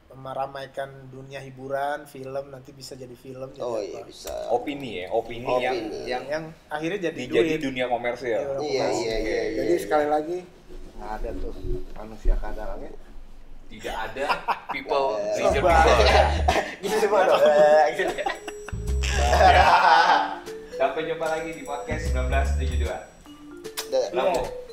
meramaikan 0.10 0.88
dunia 1.08 1.38
hiburan 1.38 2.10
film 2.10 2.50
nanti 2.50 2.74
bisa 2.74 2.98
jadi 2.98 3.14
film 3.14 3.54
jadi 3.54 3.62
oh 3.62 3.78
apa. 3.78 3.86
iya 3.86 4.02
bisa 4.02 4.34
opini 4.50 5.04
ya 5.04 5.14
opini, 5.14 5.46
Opini. 5.46 5.62
yang 5.62 5.78
yang 6.08 6.24
yang 6.26 6.44
akhirnya 6.68 7.12
jadi 7.12 7.20
di, 7.22 7.26
jadi 7.30 7.50
duit 7.54 7.62
dunia 7.62 7.86
komersial 7.86 8.58
Iya. 8.58 8.58
iya 8.58 8.88
iya 8.90 9.16
iya 9.20 9.42
iya 9.46 9.60
jadi 9.62 9.74
sekali 9.78 10.08
lagi 10.10 10.38
nggak 10.98 11.12
ada 11.22 11.30
tuh 11.38 11.54
manusia 11.94 12.34
kadarnya 12.40 12.90
tidak 13.68 13.96
ada 14.10 14.26
people 14.74 15.06
Eh, 15.20 15.38
leisure 15.38 15.62
coba. 15.62 15.70
people 15.76 15.98
gitu 16.82 16.96
semua 16.98 17.22
dong 17.28 17.42
sampai 20.74 21.02
jumpa 21.04 21.26
lagi 21.28 21.50
di 21.52 21.62
podcast 21.62 22.04
1972 22.10 22.90
Dah. 23.88 24.08
Lampu. 24.12 24.67